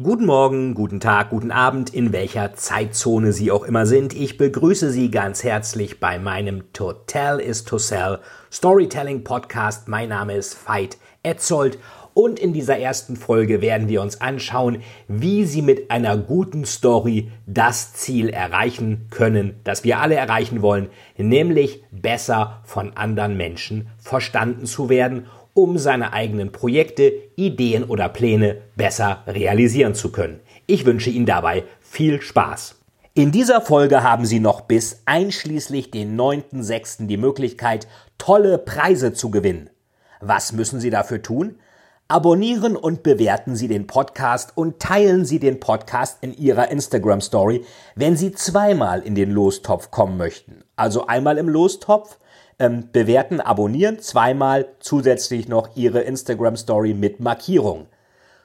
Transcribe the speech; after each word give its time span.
Guten 0.00 0.26
Morgen, 0.26 0.74
guten 0.74 1.00
Tag, 1.00 1.30
guten 1.30 1.50
Abend, 1.50 1.92
in 1.92 2.12
welcher 2.12 2.54
Zeitzone 2.54 3.32
Sie 3.32 3.50
auch 3.50 3.64
immer 3.64 3.84
sind. 3.84 4.14
Ich 4.14 4.36
begrüße 4.36 4.92
Sie 4.92 5.10
ganz 5.10 5.42
herzlich 5.42 5.98
bei 5.98 6.20
meinem 6.20 6.72
Total 6.72 7.40
is 7.40 7.64
to 7.64 7.78
Sell 7.78 8.20
Storytelling 8.52 9.24
Podcast. 9.24 9.88
Mein 9.88 10.10
Name 10.10 10.34
ist 10.36 10.56
Veit 10.68 10.98
Etzold 11.24 11.80
und 12.14 12.38
in 12.38 12.52
dieser 12.52 12.78
ersten 12.78 13.16
Folge 13.16 13.60
werden 13.60 13.88
wir 13.88 14.00
uns 14.00 14.20
anschauen, 14.20 14.82
wie 15.08 15.44
Sie 15.44 15.62
mit 15.62 15.90
einer 15.90 16.16
guten 16.16 16.64
Story 16.64 17.32
das 17.46 17.92
Ziel 17.94 18.28
erreichen 18.28 19.08
können, 19.10 19.58
das 19.64 19.82
wir 19.82 19.98
alle 19.98 20.14
erreichen 20.14 20.62
wollen, 20.62 20.90
nämlich 21.16 21.82
besser 21.90 22.60
von 22.62 22.96
anderen 22.96 23.36
Menschen 23.36 23.88
verstanden 23.98 24.66
zu 24.66 24.88
werden, 24.88 25.26
um 25.58 25.76
seine 25.76 26.12
eigenen 26.12 26.52
Projekte, 26.52 27.12
Ideen 27.34 27.82
oder 27.82 28.08
Pläne 28.08 28.58
besser 28.76 29.24
realisieren 29.26 29.96
zu 29.96 30.12
können. 30.12 30.38
Ich 30.66 30.86
wünsche 30.86 31.10
Ihnen 31.10 31.26
dabei 31.26 31.64
viel 31.80 32.22
Spaß. 32.22 32.76
In 33.14 33.32
dieser 33.32 33.60
Folge 33.60 34.04
haben 34.04 34.24
Sie 34.24 34.38
noch 34.38 34.60
bis 34.60 35.02
einschließlich 35.06 35.90
den 35.90 36.16
9.6. 36.16 37.08
die 37.08 37.16
Möglichkeit, 37.16 37.88
tolle 38.18 38.56
Preise 38.58 39.12
zu 39.12 39.32
gewinnen. 39.32 39.68
Was 40.20 40.52
müssen 40.52 40.78
Sie 40.78 40.90
dafür 40.90 41.22
tun? 41.22 41.56
Abonnieren 42.06 42.76
und 42.76 43.02
bewerten 43.02 43.56
Sie 43.56 43.66
den 43.66 43.88
Podcast 43.88 44.52
und 44.54 44.78
teilen 44.78 45.24
Sie 45.24 45.40
den 45.40 45.58
Podcast 45.58 46.18
in 46.20 46.32
Ihrer 46.32 46.70
Instagram 46.70 47.20
Story, 47.20 47.64
wenn 47.96 48.16
Sie 48.16 48.30
zweimal 48.30 49.00
in 49.00 49.16
den 49.16 49.32
Lostopf 49.32 49.90
kommen 49.90 50.16
möchten. 50.18 50.62
Also 50.76 51.08
einmal 51.08 51.36
im 51.36 51.48
Lostopf, 51.48 52.16
ähm, 52.58 52.88
bewerten, 52.92 53.40
abonnieren, 53.40 54.00
zweimal 54.00 54.66
zusätzlich 54.80 55.48
noch 55.48 55.76
Ihre 55.76 56.00
Instagram 56.00 56.56
Story 56.56 56.94
mit 56.94 57.20
Markierung. 57.20 57.86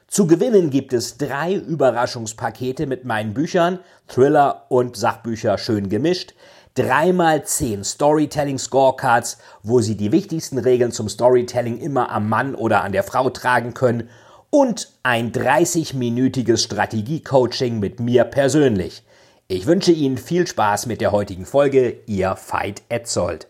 Zu 0.08 0.28
gewinnen 0.28 0.70
gibt 0.70 0.94
es 0.94 1.18
drei 1.18 1.56
Überraschungspakete 1.56 2.86
mit 2.86 3.06
meinen 3.06 3.34
Büchern, 3.34 3.80
Thriller 4.08 4.66
und 4.70 4.96
Sachbücher 4.96 5.58
schön 5.58 5.90
gemischt 5.90 6.34
dreimal 6.76 7.46
zehn 7.46 7.84
Storytelling 7.84 8.58
Scorecards, 8.58 9.38
wo 9.62 9.82
Sie 9.82 9.96
die 9.96 10.12
wichtigsten 10.12 10.58
Regeln 10.58 10.92
zum 10.92 11.08
Storytelling 11.08 11.78
immer 11.78 12.12
am 12.12 12.30
Mann 12.30 12.56
oder 12.56 12.84
an 12.84 12.92
der 12.92 13.04
Frau 13.04 13.30
tragen 13.30 13.74
können 13.74 14.10
und 14.50 14.92
ein 15.04 15.32
30-minütiges 15.32 16.64
Strategie-Coaching 16.64 17.80
mit 17.80 18.00
mir 18.00 18.24
persönlich. 18.24 19.04
Ich 19.48 19.66
wünsche 19.66 19.92
Ihnen 19.92 20.18
viel 20.18 20.48
Spaß 20.48 20.86
mit 20.86 21.02
der 21.02 21.12
heutigen 21.12 21.46
Folge, 21.46 21.98
Ihr 22.08 22.36
Veit 22.48 22.82
Etzold. 22.90 23.48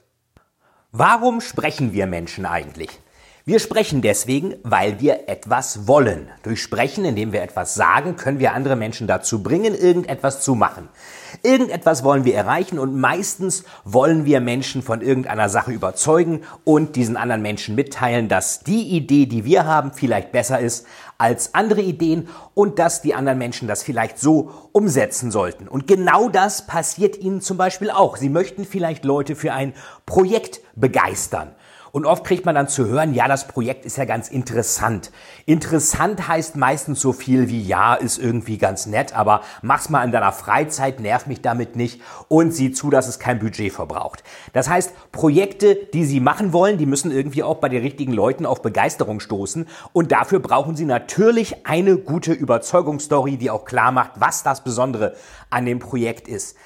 Warum 0.95 1.41
sprechen 1.41 1.91
wir 1.91 2.05
Menschen 2.05 2.45
eigentlich? 2.45 2.99
Wir 3.45 3.57
sprechen 3.57 4.03
deswegen, 4.03 4.53
weil 4.61 5.01
wir 5.01 5.27
etwas 5.27 5.87
wollen. 5.87 6.29
Durch 6.43 6.61
Sprechen, 6.61 7.03
indem 7.03 7.33
wir 7.33 7.41
etwas 7.41 7.73
sagen, 7.73 8.15
können 8.15 8.37
wir 8.37 8.53
andere 8.53 8.75
Menschen 8.75 9.07
dazu 9.07 9.41
bringen, 9.41 9.73
irgendetwas 9.73 10.41
zu 10.43 10.53
machen. 10.53 10.89
Irgendetwas 11.41 12.03
wollen 12.03 12.25
wir 12.25 12.35
erreichen 12.35 12.77
und 12.77 12.95
meistens 12.95 13.63
wollen 13.85 14.25
wir 14.25 14.39
Menschen 14.39 14.83
von 14.83 15.01
irgendeiner 15.01 15.49
Sache 15.49 15.71
überzeugen 15.71 16.41
und 16.63 16.95
diesen 16.95 17.17
anderen 17.17 17.41
Menschen 17.41 17.73
mitteilen, 17.73 18.27
dass 18.27 18.59
die 18.59 18.89
Idee, 18.89 19.25
die 19.25 19.45
wir 19.45 19.65
haben, 19.65 19.93
vielleicht 19.93 20.31
besser 20.31 20.59
ist 20.59 20.85
als 21.23 21.55
andere 21.55 21.81
Ideen 21.81 22.27
und 22.53 22.79
dass 22.79 23.01
die 23.01 23.15
anderen 23.15 23.37
Menschen 23.37 23.65
das 23.65 23.81
vielleicht 23.81 24.19
so 24.19 24.51
umsetzen 24.73 25.31
sollten. 25.31 25.69
Und 25.69 25.87
genau 25.87 26.27
das 26.27 26.67
passiert 26.67 27.17
ihnen 27.17 27.39
zum 27.39 27.55
Beispiel 27.55 27.89
auch. 27.89 28.17
Sie 28.17 28.27
möchten 28.27 28.65
vielleicht 28.65 29.05
Leute 29.05 29.37
für 29.37 29.53
ein 29.53 29.73
Projekt 30.05 30.59
begeistern. 30.75 31.55
Und 31.95 32.07
oft 32.07 32.23
kriegt 32.23 32.43
man 32.43 32.55
dann 32.55 32.67
zu 32.67 32.87
hören, 32.87 33.13
ja, 33.13 33.27
das 33.27 33.47
Projekt 33.47 33.85
ist 33.85 33.97
ja 33.97 34.05
ganz 34.05 34.27
interessant. 34.27 35.11
Interessant 35.45 36.27
heißt 36.27 36.55
meistens 36.55 36.99
so 36.99 37.13
viel 37.13 37.49
wie, 37.49 37.61
ja, 37.61 37.93
ist 37.93 38.17
irgendwie 38.17 38.57
ganz 38.57 38.87
nett, 38.87 39.15
aber 39.15 39.41
mach's 39.61 39.89
mal 39.89 40.03
in 40.03 40.11
deiner 40.11 40.31
Freizeit, 40.31 40.99
nerv 40.99 41.27
mich 41.27 41.43
damit 41.43 41.75
nicht 41.75 42.01
und 42.29 42.51
sieh 42.51 42.71
zu, 42.71 42.89
dass 42.89 43.07
es 43.07 43.19
kein 43.19 43.37
Budget 43.37 43.71
verbraucht. 43.71 44.23
Das 44.53 44.69
heißt, 44.69 45.11
Projekte, 45.11 45.75
die 45.93 46.03
Sie 46.03 46.19
machen 46.19 46.51
wollen, 46.51 46.79
die 46.79 46.87
müssen 46.87 47.11
irgendwie 47.11 47.43
auch 47.43 47.57
bei 47.57 47.69
den 47.69 47.83
richtigen 47.83 48.13
Leuten 48.13 48.47
auf 48.47 48.63
Begeisterung 48.63 49.19
stoßen 49.19 49.67
und 49.91 50.11
dafür 50.11 50.39
brauchen 50.39 50.75
Sie 50.75 50.85
natürlich 50.85 51.67
eine 51.67 51.97
gute 51.97 52.33
Überzeugungsstory, 52.33 53.37
die 53.37 53.51
auch 53.51 53.65
klar 53.65 53.91
macht, 53.91 54.13
was 54.15 54.41
das 54.41 54.63
Besondere 54.63 55.15
an 55.51 55.67
dem 55.67 55.77
Projekt 55.77 56.27
ist. 56.27 56.57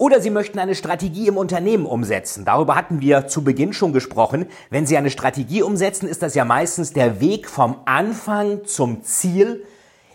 Oder 0.00 0.22
Sie 0.22 0.30
möchten 0.30 0.58
eine 0.58 0.74
Strategie 0.74 1.28
im 1.28 1.36
Unternehmen 1.36 1.84
umsetzen. 1.84 2.46
Darüber 2.46 2.74
hatten 2.74 3.02
wir 3.02 3.26
zu 3.26 3.44
Beginn 3.44 3.74
schon 3.74 3.92
gesprochen. 3.92 4.46
Wenn 4.70 4.86
Sie 4.86 4.96
eine 4.96 5.10
Strategie 5.10 5.62
umsetzen, 5.62 6.08
ist 6.08 6.22
das 6.22 6.34
ja 6.34 6.46
meistens 6.46 6.94
der 6.94 7.20
Weg 7.20 7.50
vom 7.50 7.76
Anfang 7.84 8.64
zum 8.64 9.02
Ziel 9.02 9.62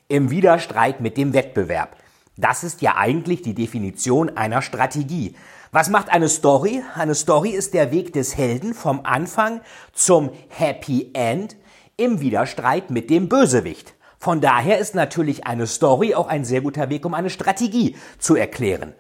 im 0.07 0.31
Widerstreit 0.31 1.01
mit 1.01 1.18
dem 1.18 1.35
Wettbewerb. 1.35 1.97
Das 2.35 2.63
ist 2.63 2.81
ja 2.81 2.95
eigentlich 2.97 3.44
die 3.44 3.53
Definition 3.53 4.35
einer 4.35 4.63
Strategie. 4.63 5.35
Was 5.72 5.91
macht 5.91 6.09
eine 6.09 6.29
Story? 6.29 6.81
Eine 6.95 7.13
Story 7.13 7.51
ist 7.51 7.75
der 7.75 7.91
Weg 7.91 8.12
des 8.12 8.35
Helden 8.35 8.74
vom 8.74 9.01
Anfang 9.03 9.62
zum 9.94 10.31
Happy 10.47 11.12
End 11.13 11.57
im 11.95 12.22
Widerstreit 12.22 12.90
mit 12.90 13.12
dem 13.12 13.29
Bösewicht. 13.29 13.94
Von 14.18 14.41
daher 14.41 14.79
ist 14.79 14.95
natürlich 14.95 15.45
eine 15.45 15.68
Story 15.68 16.16
auch 16.16 16.28
ein 16.28 16.44
sehr 16.44 16.62
guter 16.62 16.90
Weg, 16.90 17.06
um 17.06 17.13
eine 17.13 17.29
Strategie 17.29 17.95
zu 18.18 18.35
erklären. 18.35 18.95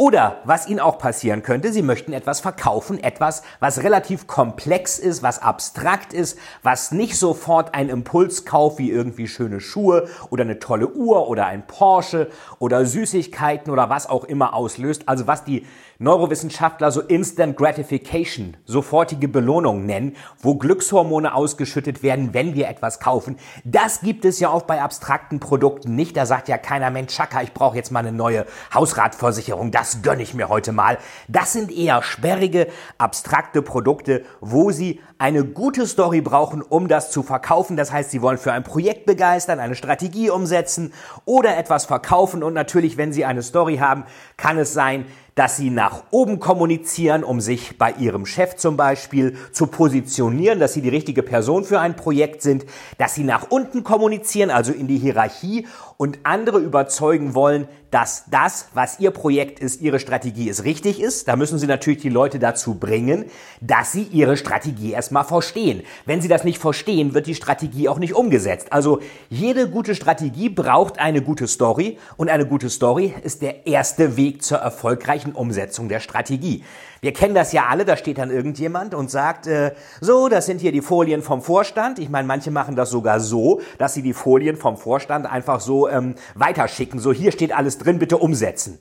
Oder 0.00 0.38
was 0.44 0.66
Ihnen 0.66 0.80
auch 0.80 0.96
passieren 0.96 1.42
könnte, 1.42 1.74
Sie 1.74 1.82
möchten 1.82 2.14
etwas 2.14 2.40
verkaufen, 2.40 2.98
etwas, 3.04 3.42
was 3.58 3.82
relativ 3.82 4.26
komplex 4.26 4.98
ist, 4.98 5.22
was 5.22 5.42
abstrakt 5.42 6.14
ist, 6.14 6.38
was 6.62 6.90
nicht 6.90 7.18
sofort 7.18 7.74
ein 7.74 7.90
Impulskauf 7.90 8.78
wie 8.78 8.90
irgendwie 8.90 9.28
schöne 9.28 9.60
Schuhe 9.60 10.08
oder 10.30 10.44
eine 10.44 10.58
tolle 10.58 10.88
Uhr 10.88 11.28
oder 11.28 11.44
ein 11.44 11.66
Porsche 11.66 12.30
oder 12.58 12.86
Süßigkeiten 12.86 13.70
oder 13.70 13.90
was 13.90 14.08
auch 14.08 14.24
immer 14.24 14.54
auslöst. 14.54 15.06
Also 15.06 15.26
was 15.26 15.44
die 15.44 15.66
Neurowissenschaftler 16.02 16.90
so 16.92 17.02
Instant 17.02 17.58
Gratification, 17.58 18.56
sofortige 18.64 19.28
Belohnung 19.28 19.84
nennen, 19.84 20.16
wo 20.38 20.54
Glückshormone 20.54 21.34
ausgeschüttet 21.34 22.02
werden, 22.02 22.32
wenn 22.32 22.54
wir 22.54 22.68
etwas 22.68 23.00
kaufen. 23.00 23.36
Das 23.64 24.00
gibt 24.00 24.24
es 24.24 24.40
ja 24.40 24.48
auch 24.48 24.62
bei 24.62 24.80
abstrakten 24.80 25.40
Produkten 25.40 25.96
nicht. 25.96 26.16
Da 26.16 26.24
sagt 26.24 26.48
ja 26.48 26.56
keiner, 26.56 26.90
Mensch, 26.90 27.14
Chaka, 27.14 27.42
ich 27.42 27.52
brauche 27.52 27.76
jetzt 27.76 27.92
mal 27.92 27.98
eine 27.98 28.12
neue 28.12 28.46
Hausratversicherung. 28.72 29.72
Das 29.72 30.00
gönne 30.00 30.22
ich 30.22 30.32
mir 30.32 30.48
heute 30.48 30.72
mal. 30.72 30.96
Das 31.28 31.52
sind 31.52 31.70
eher 31.70 32.02
sperrige, 32.02 32.68
abstrakte 32.96 33.60
Produkte, 33.60 34.24
wo 34.40 34.70
sie 34.70 35.00
eine 35.18 35.44
gute 35.44 35.86
Story 35.86 36.22
brauchen, 36.22 36.62
um 36.62 36.88
das 36.88 37.10
zu 37.10 37.22
verkaufen. 37.22 37.76
Das 37.76 37.92
heißt, 37.92 38.10
sie 38.10 38.22
wollen 38.22 38.38
für 38.38 38.54
ein 38.54 38.64
Projekt 38.64 39.04
begeistern, 39.04 39.60
eine 39.60 39.74
Strategie 39.74 40.30
umsetzen 40.30 40.94
oder 41.26 41.58
etwas 41.58 41.84
verkaufen. 41.84 42.42
Und 42.42 42.54
natürlich, 42.54 42.96
wenn 42.96 43.12
sie 43.12 43.26
eine 43.26 43.42
Story 43.42 43.76
haben, 43.76 44.04
kann 44.38 44.56
es 44.56 44.72
sein, 44.72 45.04
dass 45.40 45.56
sie 45.56 45.70
nach 45.70 46.02
oben 46.10 46.38
kommunizieren, 46.38 47.24
um 47.24 47.40
sich 47.40 47.78
bei 47.78 47.92
ihrem 47.92 48.26
Chef 48.26 48.56
zum 48.56 48.76
Beispiel 48.76 49.38
zu 49.52 49.68
positionieren, 49.68 50.60
dass 50.60 50.74
sie 50.74 50.82
die 50.82 50.90
richtige 50.90 51.22
Person 51.22 51.64
für 51.64 51.80
ein 51.80 51.96
Projekt 51.96 52.42
sind, 52.42 52.66
dass 52.98 53.14
sie 53.14 53.24
nach 53.24 53.46
unten 53.48 53.82
kommunizieren, 53.82 54.50
also 54.50 54.70
in 54.70 54.86
die 54.86 54.98
Hierarchie 54.98 55.66
und 56.00 56.20
andere 56.22 56.60
überzeugen 56.60 57.34
wollen, 57.34 57.68
dass 57.90 58.24
das, 58.30 58.68
was 58.72 59.00
ihr 59.00 59.10
Projekt 59.10 59.60
ist, 59.60 59.82
ihre 59.82 59.98
Strategie 59.98 60.48
ist, 60.48 60.64
richtig 60.64 60.98
ist. 60.98 61.28
Da 61.28 61.36
müssen 61.36 61.58
sie 61.58 61.66
natürlich 61.66 62.00
die 62.00 62.08
Leute 62.08 62.38
dazu 62.38 62.76
bringen, 62.76 63.26
dass 63.60 63.92
sie 63.92 64.04
ihre 64.04 64.38
Strategie 64.38 64.92
erstmal 64.92 65.24
verstehen. 65.24 65.82
Wenn 66.06 66.22
sie 66.22 66.28
das 66.28 66.42
nicht 66.42 66.56
verstehen, 66.56 67.12
wird 67.12 67.26
die 67.26 67.34
Strategie 67.34 67.90
auch 67.90 67.98
nicht 67.98 68.14
umgesetzt. 68.14 68.72
Also 68.72 69.00
jede 69.28 69.68
gute 69.68 69.94
Strategie 69.94 70.48
braucht 70.48 70.98
eine 70.98 71.20
gute 71.20 71.46
Story 71.46 71.98
und 72.16 72.30
eine 72.30 72.46
gute 72.46 72.70
Story 72.70 73.12
ist 73.22 73.42
der 73.42 73.66
erste 73.66 74.16
Weg 74.16 74.42
zur 74.42 74.56
erfolgreichen 74.56 75.32
Umsetzung 75.32 75.90
der 75.90 76.00
Strategie. 76.00 76.64
Wir 77.02 77.14
kennen 77.14 77.34
das 77.34 77.52
ja 77.52 77.66
alle, 77.68 77.86
da 77.86 77.96
steht 77.96 78.18
dann 78.18 78.30
irgendjemand 78.30 78.94
und 78.94 79.10
sagt, 79.10 79.46
äh, 79.46 79.72
so, 80.00 80.28
das 80.28 80.46
sind 80.46 80.60
hier 80.60 80.72
die 80.72 80.82
Folien 80.82 81.22
vom 81.22 81.40
Vorstand. 81.40 81.98
Ich 81.98 82.10
meine, 82.10 82.28
manche 82.28 82.50
machen 82.50 82.76
das 82.76 82.90
sogar 82.90 83.20
so, 83.20 83.62
dass 83.78 83.94
sie 83.94 84.02
die 84.02 84.12
Folien 84.12 84.56
vom 84.56 84.76
Vorstand 84.76 85.24
einfach 85.24 85.60
so 85.60 85.88
ähm, 85.88 86.14
weiterschicken. 86.34 87.00
So, 87.00 87.12
hier 87.12 87.32
steht 87.32 87.56
alles 87.56 87.78
drin, 87.78 87.98
bitte 87.98 88.18
umsetzen. 88.18 88.80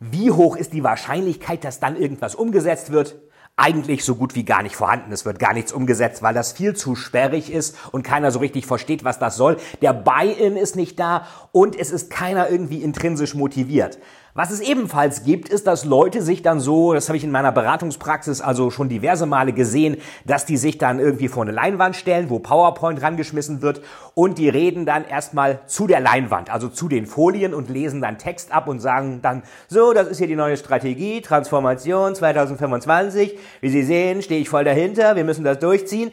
Wie 0.00 0.30
hoch 0.30 0.56
ist 0.56 0.72
die 0.72 0.84
Wahrscheinlichkeit, 0.84 1.64
dass 1.64 1.78
dann 1.78 1.96
irgendwas 1.96 2.34
umgesetzt 2.34 2.90
wird? 2.92 3.16
eigentlich 3.58 4.04
so 4.04 4.16
gut 4.16 4.34
wie 4.34 4.44
gar 4.44 4.62
nicht 4.62 4.76
vorhanden. 4.76 5.10
Es 5.12 5.24
wird 5.24 5.38
gar 5.38 5.54
nichts 5.54 5.72
umgesetzt, 5.72 6.22
weil 6.22 6.34
das 6.34 6.52
viel 6.52 6.76
zu 6.76 6.94
sperrig 6.94 7.50
ist 7.50 7.74
und 7.90 8.02
keiner 8.02 8.30
so 8.30 8.38
richtig 8.38 8.66
versteht, 8.66 9.02
was 9.02 9.18
das 9.18 9.36
soll. 9.36 9.56
Der 9.80 9.94
Buy-in 9.94 10.56
ist 10.56 10.76
nicht 10.76 11.00
da 11.00 11.26
und 11.52 11.74
es 11.74 11.90
ist 11.90 12.10
keiner 12.10 12.50
irgendwie 12.50 12.82
intrinsisch 12.82 13.34
motiviert. 13.34 13.98
Was 14.36 14.50
es 14.50 14.60
ebenfalls 14.60 15.24
gibt, 15.24 15.48
ist, 15.48 15.66
dass 15.66 15.86
Leute 15.86 16.20
sich 16.20 16.42
dann 16.42 16.60
so, 16.60 16.92
das 16.92 17.08
habe 17.08 17.16
ich 17.16 17.24
in 17.24 17.30
meiner 17.30 17.52
Beratungspraxis 17.52 18.42
also 18.42 18.70
schon 18.70 18.90
diverse 18.90 19.24
Male 19.24 19.54
gesehen, 19.54 19.96
dass 20.26 20.44
die 20.44 20.58
sich 20.58 20.76
dann 20.76 20.98
irgendwie 21.00 21.28
vor 21.28 21.44
eine 21.44 21.52
Leinwand 21.52 21.96
stellen, 21.96 22.28
wo 22.28 22.38
PowerPoint 22.38 23.00
rangeschmissen 23.00 23.62
wird 23.62 23.80
und 24.12 24.36
die 24.36 24.50
reden 24.50 24.84
dann 24.84 25.06
erstmal 25.06 25.60
zu 25.64 25.86
der 25.86 26.00
Leinwand, 26.00 26.52
also 26.52 26.68
zu 26.68 26.86
den 26.86 27.06
Folien 27.06 27.54
und 27.54 27.70
lesen 27.70 28.02
dann 28.02 28.18
Text 28.18 28.52
ab 28.52 28.68
und 28.68 28.80
sagen 28.80 29.20
dann, 29.22 29.42
so, 29.68 29.94
das 29.94 30.06
ist 30.06 30.18
hier 30.18 30.26
die 30.26 30.36
neue 30.36 30.58
Strategie, 30.58 31.22
Transformation 31.22 32.14
2025. 32.14 33.38
Wie 33.62 33.70
Sie 33.70 33.84
sehen, 33.84 34.20
stehe 34.20 34.42
ich 34.42 34.50
voll 34.50 34.64
dahinter, 34.64 35.16
wir 35.16 35.24
müssen 35.24 35.44
das 35.44 35.60
durchziehen. 35.60 36.12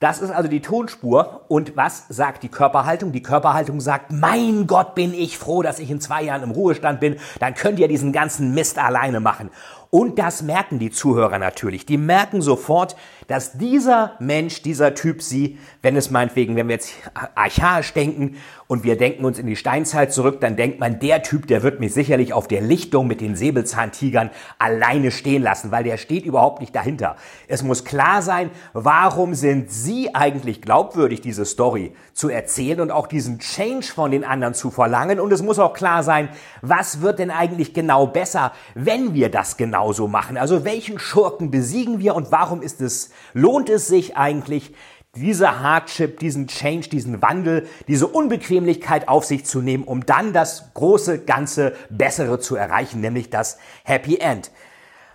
Das 0.00 0.22
ist 0.22 0.30
also 0.30 0.48
die 0.48 0.62
Tonspur. 0.62 1.42
Und 1.48 1.76
was 1.76 2.06
sagt 2.08 2.42
die 2.42 2.48
Körperhaltung? 2.48 3.12
Die 3.12 3.22
Körperhaltung 3.22 3.80
sagt, 3.80 4.10
mein 4.10 4.66
Gott, 4.66 4.94
bin 4.94 5.12
ich 5.12 5.36
froh, 5.36 5.60
dass 5.60 5.78
ich 5.78 5.90
in 5.90 6.00
zwei 6.00 6.22
Jahren 6.22 6.42
im 6.42 6.52
Ruhestand 6.52 7.00
bin. 7.00 7.16
Dann 7.38 7.54
könnt 7.54 7.78
ihr 7.78 7.86
diesen 7.86 8.10
ganzen 8.10 8.54
Mist 8.54 8.78
alleine 8.78 9.20
machen. 9.20 9.50
Und 9.90 10.20
das 10.20 10.42
merken 10.42 10.78
die 10.78 10.92
Zuhörer 10.92 11.40
natürlich. 11.40 11.84
Die 11.84 11.98
merken 11.98 12.42
sofort, 12.42 12.94
dass 13.26 13.52
dieser 13.58 14.12
Mensch, 14.20 14.62
dieser 14.62 14.94
Typ 14.94 15.20
sie, 15.20 15.58
wenn 15.82 15.96
es 15.96 16.10
meinetwegen, 16.10 16.54
wenn 16.54 16.68
wir 16.68 16.76
jetzt 16.76 16.92
archaisch 17.34 17.92
denken 17.92 18.36
und 18.68 18.84
wir 18.84 18.96
denken 18.96 19.24
uns 19.24 19.40
in 19.40 19.46
die 19.46 19.56
Steinzeit 19.56 20.12
zurück, 20.12 20.40
dann 20.40 20.54
denkt 20.54 20.78
man, 20.78 21.00
der 21.00 21.24
Typ, 21.24 21.48
der 21.48 21.64
wird 21.64 21.80
mich 21.80 21.92
sicherlich 21.92 22.32
auf 22.32 22.46
der 22.46 22.60
Lichtung 22.60 23.08
mit 23.08 23.20
den 23.20 23.34
Säbelzahntigern 23.34 24.30
alleine 24.58 25.10
stehen 25.10 25.42
lassen, 25.42 25.72
weil 25.72 25.82
der 25.82 25.96
steht 25.96 26.24
überhaupt 26.24 26.60
nicht 26.60 26.74
dahinter. 26.74 27.16
Es 27.48 27.64
muss 27.64 27.84
klar 27.84 28.22
sein, 28.22 28.50
warum 28.72 29.34
sind 29.34 29.72
Sie 29.72 30.14
eigentlich 30.14 30.62
glaubwürdig, 30.62 31.20
diese 31.20 31.44
Story 31.44 31.94
zu 32.12 32.28
erzählen 32.28 32.80
und 32.80 32.90
auch 32.92 33.08
diesen 33.08 33.40
Change 33.40 33.86
von 33.86 34.12
den 34.12 34.24
anderen 34.24 34.54
zu 34.54 34.70
verlangen. 34.70 35.18
Und 35.18 35.32
es 35.32 35.42
muss 35.42 35.58
auch 35.58 35.72
klar 35.72 36.04
sein, 36.04 36.28
was 36.62 37.00
wird 37.00 37.18
denn 37.18 37.30
eigentlich 37.30 37.74
genau 37.74 38.06
besser, 38.06 38.52
wenn 38.74 39.14
wir 39.14 39.30
das 39.30 39.56
genauso 39.80 40.08
machen. 40.08 40.36
Also 40.36 40.64
welchen 40.64 40.98
Schurken 40.98 41.50
besiegen 41.50 42.00
wir 42.00 42.14
und 42.14 42.30
warum 42.30 42.60
ist 42.60 42.80
es 42.80 43.10
lohnt 43.32 43.70
es 43.70 43.86
sich 43.86 44.16
eigentlich, 44.16 44.74
diese 45.16 45.60
Hardship, 45.60 46.20
diesen 46.20 46.46
Change, 46.46 46.88
diesen 46.88 47.20
Wandel, 47.20 47.66
diese 47.88 48.06
Unbequemlichkeit 48.06 49.08
auf 49.08 49.24
sich 49.24 49.44
zu 49.44 49.60
nehmen, 49.60 49.82
um 49.84 50.06
dann 50.06 50.32
das 50.32 50.72
große, 50.74 51.24
ganze 51.24 51.74
Bessere 51.88 52.38
zu 52.38 52.54
erreichen, 52.54 53.00
nämlich 53.00 53.30
das 53.30 53.58
Happy 53.82 54.18
End. 54.18 54.52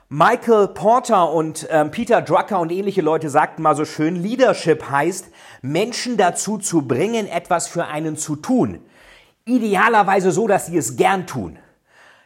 Michael 0.10 0.68
Porter 0.70 1.32
und 1.32 1.68
ähm, 1.70 1.92
Peter 1.92 2.22
Drucker 2.22 2.60
und 2.60 2.72
ähnliche 2.72 3.02
Leute 3.02 3.30
sagten 3.30 3.62
mal 3.62 3.76
so 3.76 3.86
schön, 3.86 4.16
Leadership 4.16 4.90
heißt, 4.90 5.28
Menschen 5.62 6.18
dazu 6.18 6.58
zu 6.58 6.82
bringen, 6.82 7.28
etwas 7.28 7.68
für 7.68 7.86
einen 7.86 8.18
zu 8.18 8.36
tun. 8.36 8.80
Idealerweise 9.46 10.32
so, 10.32 10.48
dass 10.48 10.66
sie 10.66 10.78
es 10.78 10.98
gern 10.98 11.26
tun. 11.26 11.58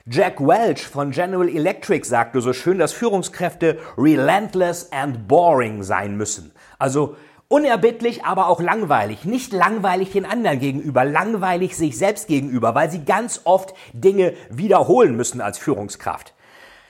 Jack 0.05 0.39
Welch 0.39 0.87
von 0.87 1.11
General 1.11 1.49
Electric 1.49 2.07
sagte 2.07 2.41
so 2.41 2.53
schön, 2.53 2.79
dass 2.79 2.93
Führungskräfte 2.93 3.77
relentless 3.97 4.91
and 4.91 5.27
boring 5.27 5.83
sein 5.83 6.15
müssen. 6.15 6.51
Also 6.79 7.17
unerbittlich, 7.49 8.23
aber 8.23 8.47
auch 8.47 8.61
langweilig. 8.61 9.25
Nicht 9.25 9.51
langweilig 9.51 10.11
den 10.11 10.25
anderen 10.25 10.59
gegenüber, 10.59 11.03
langweilig 11.03 11.75
sich 11.75 11.97
selbst 11.97 12.27
gegenüber, 12.27 12.75
weil 12.75 12.89
sie 12.89 13.03
ganz 13.03 13.41
oft 13.43 13.73
Dinge 13.91 14.33
wiederholen 14.49 15.15
müssen 15.17 15.41
als 15.41 15.57
Führungskraft. 15.57 16.33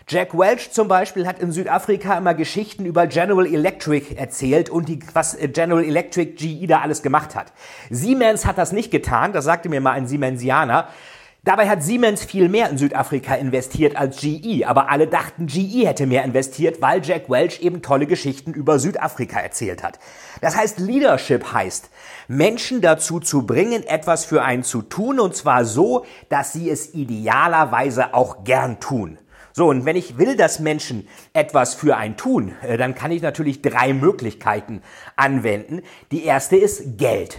Jack 0.07 0.37
Welch 0.37 0.71
zum 0.71 0.87
Beispiel 0.87 1.27
hat 1.27 1.39
in 1.39 1.51
Südafrika 1.51 2.17
immer 2.17 2.33
Geschichten 2.33 2.85
über 2.85 3.07
General 3.07 3.45
Electric 3.45 4.15
erzählt 4.15 4.69
und 4.69 4.89
die, 4.89 4.99
was 5.13 5.37
General 5.53 5.83
Electric 5.83 6.33
GE 6.33 6.67
da 6.67 6.81
alles 6.81 7.01
gemacht 7.01 7.35
hat. 7.35 7.53
Siemens 7.89 8.45
hat 8.45 8.57
das 8.57 8.71
nicht 8.71 8.91
getan, 8.91 9.33
das 9.33 9.45
sagte 9.45 9.69
mir 9.69 9.81
mal 9.81 9.91
ein 9.91 10.07
Siemensianer. 10.07 10.87
Dabei 11.45 11.69
hat 11.69 11.81
Siemens 11.81 12.25
viel 12.25 12.49
mehr 12.49 12.69
in 12.69 12.77
Südafrika 12.77 13.33
investiert 13.35 13.95
als 13.95 14.19
GE, 14.19 14.65
aber 14.65 14.89
alle 14.89 15.07
dachten, 15.07 15.47
GE 15.47 15.87
hätte 15.87 16.05
mehr 16.05 16.25
investiert, 16.25 16.81
weil 16.81 17.01
Jack 17.03 17.29
Welch 17.29 17.61
eben 17.61 17.81
tolle 17.81 18.07
Geschichten 18.07 18.53
über 18.53 18.77
Südafrika 18.77 19.39
erzählt 19.39 19.81
hat. 19.81 19.99
Das 20.41 20.57
heißt, 20.57 20.79
Leadership 20.79 21.53
heißt, 21.53 21.91
Menschen 22.27 22.81
dazu 22.81 23.21
zu 23.21 23.45
bringen, 23.45 23.83
etwas 23.87 24.25
für 24.25 24.43
einen 24.43 24.63
zu 24.63 24.81
tun, 24.81 25.17
und 25.17 25.33
zwar 25.33 25.63
so, 25.63 26.05
dass 26.27 26.51
sie 26.51 26.69
es 26.69 26.93
idealerweise 26.93 28.13
auch 28.13 28.43
gern 28.43 28.81
tun. 28.81 29.17
So, 29.53 29.67
und 29.67 29.85
wenn 29.85 29.95
ich 29.95 30.17
will, 30.17 30.35
dass 30.35 30.59
Menschen 30.59 31.07
etwas 31.33 31.73
für 31.73 31.95
einen 31.95 32.17
tun, 32.17 32.53
äh, 32.61 32.77
dann 32.77 32.95
kann 32.95 33.11
ich 33.11 33.21
natürlich 33.21 33.61
drei 33.61 33.93
Möglichkeiten 33.93 34.81
anwenden. 35.15 35.83
Die 36.11 36.25
erste 36.25 36.57
ist 36.57 36.97
Geld. 36.97 37.37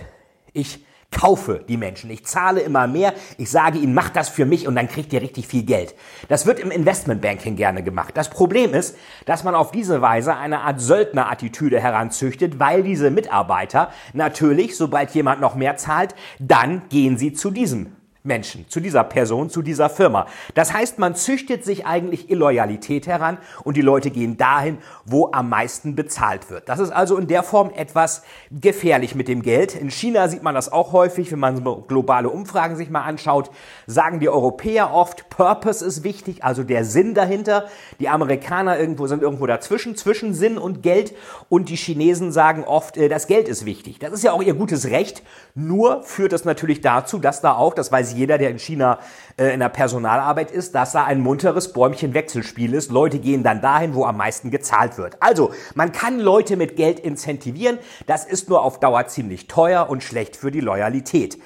Ich 0.52 0.85
kaufe 1.10 1.64
die 1.68 1.76
Menschen. 1.76 2.10
Ich 2.10 2.24
zahle 2.24 2.60
immer 2.60 2.86
mehr. 2.86 3.14
Ich 3.36 3.50
sage 3.50 3.78
ihnen, 3.78 3.94
mach 3.94 4.10
das 4.10 4.28
für 4.28 4.46
mich 4.46 4.66
und 4.66 4.74
dann 4.74 4.88
kriegt 4.88 5.12
ihr 5.12 5.22
richtig 5.22 5.46
viel 5.46 5.64
Geld. 5.64 5.94
Das 6.28 6.46
wird 6.46 6.60
im 6.60 6.70
Investmentbanking 6.70 7.56
gerne 7.56 7.82
gemacht. 7.82 8.16
Das 8.16 8.30
Problem 8.30 8.74
ist, 8.74 8.96
dass 9.26 9.44
man 9.44 9.54
auf 9.54 9.70
diese 9.70 10.00
Weise 10.00 10.36
eine 10.36 10.60
Art 10.60 10.80
Söldnerattitüde 10.80 11.80
heranzüchtet, 11.80 12.58
weil 12.58 12.82
diese 12.82 13.10
Mitarbeiter 13.10 13.90
natürlich, 14.12 14.76
sobald 14.76 15.10
jemand 15.10 15.40
noch 15.40 15.54
mehr 15.54 15.76
zahlt, 15.76 16.14
dann 16.38 16.82
gehen 16.88 17.18
sie 17.18 17.32
zu 17.32 17.50
diesem 17.50 18.00
Menschen, 18.22 18.69
zu 18.69 18.81
dieser 18.81 19.05
Person, 19.05 19.49
zu 19.49 19.62
dieser 19.62 19.88
Firma. 19.88 20.26
Das 20.55 20.75
heißt, 20.75 20.99
man 20.99 21.14
züchtet 21.14 21.64
sich 21.64 21.87
eigentlich 21.87 22.31
Illoyalität 22.31 23.06
heran 23.06 23.38
und 23.64 23.76
die 23.78 23.82
Leute 23.82 24.11
gehen 24.11 24.37
dahin, 24.37 24.78
wo 25.06 25.31
am 25.32 25.49
meisten 25.49 25.94
bezahlt 25.94 26.50
wird. 26.50 26.69
Das 26.69 26.81
ist 26.81 26.90
also 26.90 27.17
in 27.17 27.28
der 27.28 27.43
Form 27.43 27.70
etwas 27.75 28.22
gefährlich 28.50 29.14
mit 29.14 29.26
dem 29.28 29.40
Geld. 29.40 29.75
In 29.75 29.90
China 29.90 30.28
sieht 30.28 30.43
man 30.43 30.55
das 30.55 30.70
auch 30.70 30.93
häufig, 30.93 31.32
wenn 31.32 31.38
man 31.38 31.64
globale 31.87 32.28
Umfragen 32.28 32.76
sich 32.76 32.90
mal 32.90 33.02
anschaut, 33.02 33.50
sagen 33.87 34.20
die 34.20 34.28
Europäer 34.28 34.93
oft, 34.93 35.31
Purpose 35.31 35.84
ist 35.84 36.05
wichtig, 36.05 36.44
also 36.44 36.62
der 36.62 36.84
Sinn 36.84 37.14
dahinter. 37.14 37.69
Die 38.00 38.11
Amerikaner 38.11 38.78
irgendwo 38.78 39.06
sind 39.06 39.23
irgendwo 39.23 39.46
dazwischen, 39.46 39.96
zwischen 39.96 40.34
Sinn 40.34 40.58
und 40.58 40.82
Geld 40.82 41.14
und 41.49 41.70
die 41.70 41.76
Chinesen 41.76 42.32
sagen 42.32 42.64
oft, 42.64 42.99
äh, 42.99 43.08
das 43.08 43.26
Geld 43.26 43.49
ist 43.49 43.64
wichtig. 43.64 43.99
Das 43.99 44.12
ist 44.12 44.23
ja 44.23 44.32
auch 44.32 44.43
ihr 44.43 44.55
gutes 44.55 44.90
Recht, 44.90 45.23
nur 45.55 46.02
führt 46.02 46.32
das 46.32 46.44
natürlich 46.44 46.82
dazu, 46.82 47.19
dass 47.19 47.40
da 47.40 47.55
auch, 47.55 47.73
das 47.73 47.90
weiß 47.90 48.09
weiß 48.10 48.18
jeder, 48.18 48.38
der 48.38 48.50
in 48.50 48.58
China 48.58 48.98
äh, 49.36 49.52
in 49.54 49.60
der 49.60 49.68
Personalarbeit 49.68 50.50
ist, 50.50 50.74
dass 50.74 50.92
da 50.92 51.04
ein 51.04 51.20
munteres 51.20 51.72
Bäumchen-Wechselspiel 51.72 52.74
ist. 52.74 52.90
Leute 52.90 53.18
gehen 53.18 53.42
dann 53.42 53.60
dahin, 53.60 53.94
wo 53.94 54.04
am 54.04 54.16
meisten 54.16 54.50
gezahlt 54.50 54.98
wird. 54.98 55.16
Also, 55.20 55.52
man 55.74 55.92
kann 55.92 56.18
Leute 56.18 56.56
mit 56.56 56.76
Geld 56.76 57.00
incentivieren. 57.00 57.78
Das 58.06 58.25
ist 58.25 58.49
nur 58.49 58.62
auf 58.62 58.80
Dauer 58.80 59.06
ziemlich 59.06 59.46
teuer 59.46 59.88
und 59.88 60.02
schlecht 60.02 60.37
für 60.37 60.50
die 60.50 60.61
Loyalität. 60.61 61.38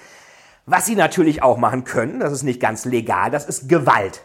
Was 0.66 0.86
sie 0.86 0.96
natürlich 0.96 1.42
auch 1.42 1.58
machen 1.58 1.84
können, 1.84 2.20
das 2.20 2.32
ist 2.32 2.42
nicht 2.42 2.60
ganz 2.60 2.86
legal, 2.86 3.30
das 3.30 3.44
ist 3.44 3.68
Gewalt. 3.68 4.22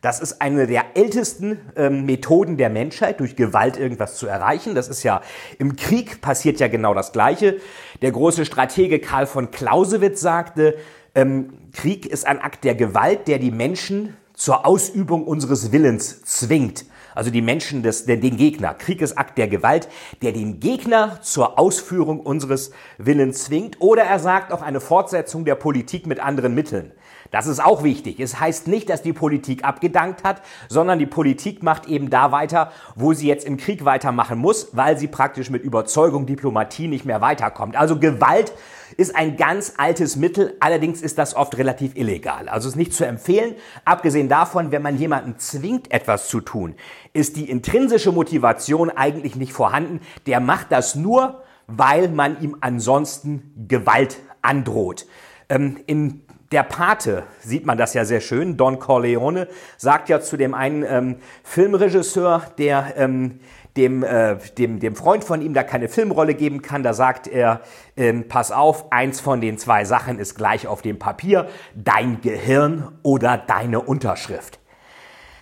Das 0.00 0.20
ist 0.20 0.40
eine 0.40 0.68
der 0.68 0.96
ältesten 0.96 1.58
ähm, 1.74 2.06
Methoden 2.06 2.56
der 2.56 2.70
Menschheit, 2.70 3.18
durch 3.18 3.34
Gewalt 3.34 3.76
irgendwas 3.76 4.16
zu 4.16 4.28
erreichen. 4.28 4.76
Das 4.76 4.88
ist 4.88 5.02
ja 5.02 5.22
im 5.58 5.74
Krieg 5.74 6.20
passiert 6.20 6.60
ja 6.60 6.68
genau 6.68 6.94
das 6.94 7.10
Gleiche. 7.10 7.56
Der 8.00 8.12
große 8.12 8.44
Stratege 8.44 9.00
Karl 9.00 9.26
von 9.26 9.50
Clausewitz 9.50 10.20
sagte, 10.20 10.76
ähm, 11.18 11.70
Krieg 11.72 12.06
ist 12.06 12.26
ein 12.26 12.40
Akt 12.40 12.64
der 12.64 12.74
Gewalt, 12.74 13.28
der 13.28 13.38
die 13.38 13.50
Menschen 13.50 14.16
zur 14.34 14.66
Ausübung 14.66 15.24
unseres 15.26 15.72
Willens 15.72 16.22
zwingt. 16.22 16.84
Also 17.14 17.30
die 17.30 17.42
Menschen, 17.42 17.82
des, 17.82 18.04
den 18.04 18.36
Gegner. 18.36 18.74
Krieg 18.74 19.00
ist 19.00 19.18
Akt 19.18 19.38
der 19.38 19.48
Gewalt, 19.48 19.88
der 20.22 20.30
den 20.30 20.60
Gegner 20.60 21.20
zur 21.20 21.58
Ausführung 21.58 22.20
unseres 22.20 22.70
Willens 22.98 23.44
zwingt. 23.44 23.80
Oder 23.80 24.04
er 24.04 24.20
sagt 24.20 24.52
auch 24.52 24.62
eine 24.62 24.80
Fortsetzung 24.80 25.44
der 25.44 25.56
Politik 25.56 26.06
mit 26.06 26.20
anderen 26.20 26.54
Mitteln. 26.54 26.92
Das 27.32 27.48
ist 27.48 27.62
auch 27.62 27.82
wichtig. 27.82 28.20
Es 28.20 28.38
heißt 28.38 28.68
nicht, 28.68 28.88
dass 28.88 29.02
die 29.02 29.12
Politik 29.12 29.64
abgedankt 29.64 30.22
hat, 30.22 30.42
sondern 30.68 31.00
die 31.00 31.06
Politik 31.06 31.64
macht 31.64 31.86
eben 31.86 32.08
da 32.08 32.30
weiter, 32.30 32.70
wo 32.94 33.12
sie 33.12 33.26
jetzt 33.26 33.44
im 33.44 33.56
Krieg 33.56 33.84
weitermachen 33.84 34.38
muss, 34.38 34.68
weil 34.72 34.96
sie 34.96 35.08
praktisch 35.08 35.50
mit 35.50 35.64
Überzeugung, 35.64 36.24
Diplomatie 36.26 36.86
nicht 36.86 37.04
mehr 37.04 37.20
weiterkommt. 37.20 37.76
Also 37.76 37.98
Gewalt 37.98 38.52
ist 38.96 39.14
ein 39.14 39.36
ganz 39.36 39.74
altes 39.76 40.16
Mittel, 40.16 40.56
allerdings 40.60 41.02
ist 41.02 41.18
das 41.18 41.34
oft 41.34 41.58
relativ 41.58 41.96
illegal. 41.96 42.48
Also 42.48 42.68
ist 42.68 42.76
nicht 42.76 42.92
zu 42.94 43.04
empfehlen. 43.04 43.54
Abgesehen 43.84 44.28
davon, 44.28 44.72
wenn 44.72 44.82
man 44.82 44.98
jemanden 44.98 45.38
zwingt, 45.38 45.90
etwas 45.90 46.28
zu 46.28 46.40
tun, 46.40 46.74
ist 47.12 47.36
die 47.36 47.50
intrinsische 47.50 48.12
Motivation 48.12 48.90
eigentlich 48.90 49.36
nicht 49.36 49.52
vorhanden. 49.52 50.00
Der 50.26 50.40
macht 50.40 50.72
das 50.72 50.94
nur, 50.94 51.42
weil 51.66 52.08
man 52.08 52.40
ihm 52.40 52.56
ansonsten 52.60 53.66
Gewalt 53.68 54.18
androht. 54.42 55.06
Ähm, 55.48 55.78
in 55.86 56.22
der 56.50 56.62
Pate 56.62 57.24
sieht 57.40 57.66
man 57.66 57.76
das 57.76 57.94
ja 57.94 58.04
sehr 58.04 58.20
schön. 58.20 58.56
Don 58.56 58.78
Corleone 58.78 59.48
sagt 59.76 60.08
ja 60.08 60.20
zu 60.20 60.36
dem 60.36 60.54
einen 60.54 60.82
ähm, 60.82 61.16
Filmregisseur, 61.44 62.42
der 62.56 62.94
ähm, 62.96 63.40
dem, 63.76 64.02
äh, 64.02 64.36
dem, 64.56 64.80
dem 64.80 64.96
Freund 64.96 65.24
von 65.24 65.42
ihm 65.42 65.54
da 65.54 65.62
keine 65.62 65.88
Filmrolle 65.88 66.34
geben 66.34 66.62
kann. 66.62 66.82
Da 66.82 66.94
sagt 66.94 67.28
er, 67.28 67.60
ähm, 67.96 68.28
pass 68.28 68.50
auf, 68.50 68.90
eins 68.92 69.20
von 69.20 69.40
den 69.40 69.58
zwei 69.58 69.84
Sachen 69.84 70.18
ist 70.18 70.34
gleich 70.36 70.66
auf 70.66 70.82
dem 70.82 70.98
Papier, 70.98 71.48
dein 71.74 72.20
Gehirn 72.22 72.88
oder 73.02 73.36
deine 73.36 73.80
Unterschrift. 73.80 74.58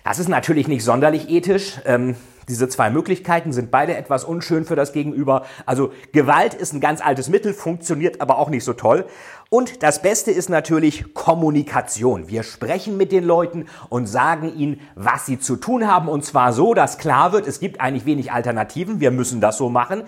Das 0.03 0.19
ist 0.19 0.29
natürlich 0.29 0.67
nicht 0.67 0.83
sonderlich 0.83 1.29
ethisch. 1.29 1.79
Ähm, 1.85 2.15
Diese 2.47 2.69
zwei 2.69 2.89
Möglichkeiten 2.89 3.51
sind 3.51 3.71
beide 3.71 3.97
etwas 3.97 4.23
unschön 4.23 4.63
für 4.63 4.77
das 4.77 4.93
Gegenüber. 4.93 5.45
Also 5.65 5.91
Gewalt 6.13 6.53
ist 6.53 6.71
ein 6.73 6.79
ganz 6.79 7.01
altes 7.01 7.27
Mittel, 7.27 7.53
funktioniert 7.53 8.21
aber 8.21 8.37
auch 8.37 8.49
nicht 8.49 8.63
so 8.63 8.71
toll. 8.71 9.05
Und 9.49 9.81
das 9.81 10.01
Beste 10.01 10.31
ist 10.31 10.49
natürlich 10.49 11.13
Kommunikation. 11.13 12.27
Wir 12.27 12.43
sprechen 12.43 12.97
mit 12.97 13.13
den 13.13 13.23
Leuten 13.23 13.67
und 13.87 14.05
sagen 14.07 14.53
ihnen, 14.53 14.81
was 14.95 15.25
sie 15.25 15.39
zu 15.39 15.55
tun 15.55 15.87
haben. 15.87 16.09
Und 16.09 16.25
zwar 16.25 16.51
so, 16.51 16.73
dass 16.73 16.97
klar 16.97 17.31
wird, 17.31 17.47
es 17.47 17.61
gibt 17.61 17.79
eigentlich 17.79 18.05
wenig 18.05 18.33
Alternativen. 18.33 18.99
Wir 18.99 19.11
müssen 19.11 19.39
das 19.39 19.57
so 19.57 19.69
machen. 19.69 20.03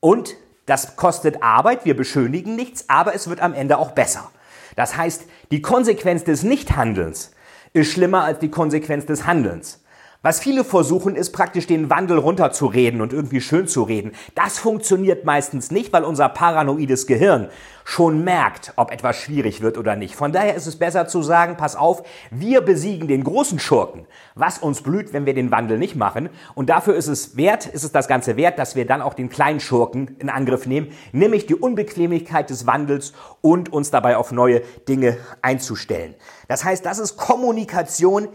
Und 0.00 0.34
das 0.66 0.96
kostet 0.96 1.42
Arbeit. 1.42 1.84
Wir 1.84 1.96
beschönigen 1.96 2.56
nichts, 2.56 2.86
aber 2.88 3.14
es 3.14 3.28
wird 3.28 3.40
am 3.40 3.54
Ende 3.54 3.78
auch 3.78 3.92
besser. 3.92 4.30
Das 4.74 4.96
heißt, 4.96 5.24
die 5.52 5.62
Konsequenz 5.62 6.24
des 6.24 6.42
Nichthandelns 6.42 7.30
ist 7.74 7.92
schlimmer 7.92 8.24
als 8.24 8.40
die 8.40 8.50
Konsequenz 8.50 9.06
des 9.06 9.24
Handelns. 9.24 9.83
Was 10.24 10.40
viele 10.40 10.64
versuchen, 10.64 11.16
ist 11.16 11.32
praktisch 11.32 11.66
den 11.66 11.90
Wandel 11.90 12.16
runterzureden 12.16 13.02
und 13.02 13.12
irgendwie 13.12 13.42
schön 13.42 13.68
zu 13.68 13.82
reden. 13.82 14.12
Das 14.34 14.58
funktioniert 14.58 15.26
meistens 15.26 15.70
nicht, 15.70 15.92
weil 15.92 16.02
unser 16.02 16.30
paranoides 16.30 17.06
Gehirn 17.06 17.50
schon 17.84 18.24
merkt, 18.24 18.72
ob 18.76 18.90
etwas 18.90 19.16
schwierig 19.16 19.60
wird 19.60 19.76
oder 19.76 19.96
nicht. 19.96 20.16
Von 20.16 20.32
daher 20.32 20.54
ist 20.54 20.66
es 20.66 20.78
besser 20.78 21.06
zu 21.08 21.22
sagen, 21.22 21.58
pass 21.58 21.76
auf, 21.76 22.04
wir 22.30 22.62
besiegen 22.62 23.06
den 23.06 23.22
großen 23.22 23.58
Schurken. 23.58 24.06
Was 24.34 24.56
uns 24.56 24.80
blüht, 24.80 25.12
wenn 25.12 25.26
wir 25.26 25.34
den 25.34 25.50
Wandel 25.50 25.76
nicht 25.76 25.94
machen. 25.94 26.30
Und 26.54 26.70
dafür 26.70 26.94
ist 26.94 27.08
es 27.08 27.36
wert, 27.36 27.66
ist 27.66 27.84
es 27.84 27.92
das 27.92 28.08
Ganze 28.08 28.38
wert, 28.38 28.58
dass 28.58 28.76
wir 28.76 28.86
dann 28.86 29.02
auch 29.02 29.12
den 29.12 29.28
kleinen 29.28 29.60
Schurken 29.60 30.16
in 30.20 30.30
Angriff 30.30 30.64
nehmen, 30.64 30.88
nämlich 31.12 31.44
die 31.44 31.54
Unbequemlichkeit 31.54 32.48
des 32.48 32.66
Wandels 32.66 33.12
und 33.42 33.74
uns 33.74 33.90
dabei 33.90 34.16
auf 34.16 34.32
neue 34.32 34.62
Dinge 34.88 35.18
einzustellen. 35.42 36.14
Das 36.48 36.64
heißt, 36.64 36.86
das 36.86 36.98
ist 36.98 37.18
Kommunikation, 37.18 38.28